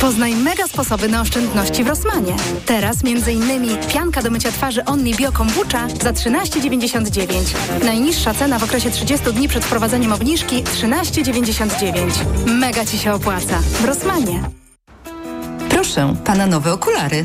Poznaj 0.00 0.34
mega 0.36 0.66
sposoby 0.66 1.08
na 1.08 1.20
oszczędności 1.20 1.84
w 1.84 1.88
Rossmanie. 1.88 2.36
Teraz 2.66 2.96
m.in. 3.04 3.78
pianka 3.88 4.22
do 4.22 4.30
mycia 4.30 4.52
twarzy 4.52 4.84
Only 4.84 5.16
Bio 5.16 5.32
Kombucha 5.32 5.88
za 6.02 6.12
13,99. 6.12 7.84
Najniższa 7.84 8.34
cena 8.34 8.58
w 8.58 8.64
okresie 8.64 8.90
30 8.90 9.32
dni 9.32 9.48
przed 9.48 9.64
wprowadzeniem 9.64 10.12
obniżki 10.12 10.64
13,99. 10.64 12.10
Mega 12.46 12.84
Ci 12.84 12.98
się 12.98 13.12
opłaca. 13.12 13.58
W 13.58 13.84
Rossmanie. 13.84 14.42
Proszę, 15.68 16.14
pana 16.24 16.46
nowe 16.46 16.72
okulary. 16.72 17.24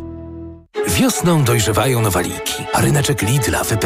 Wiosną 0.87 1.43
dojrzewają 1.43 2.01
nowaliki, 2.01 2.63
a 2.73 2.81
ryneczek 2.81 3.21
Lidla 3.21 3.63
wypełnia 3.63 3.81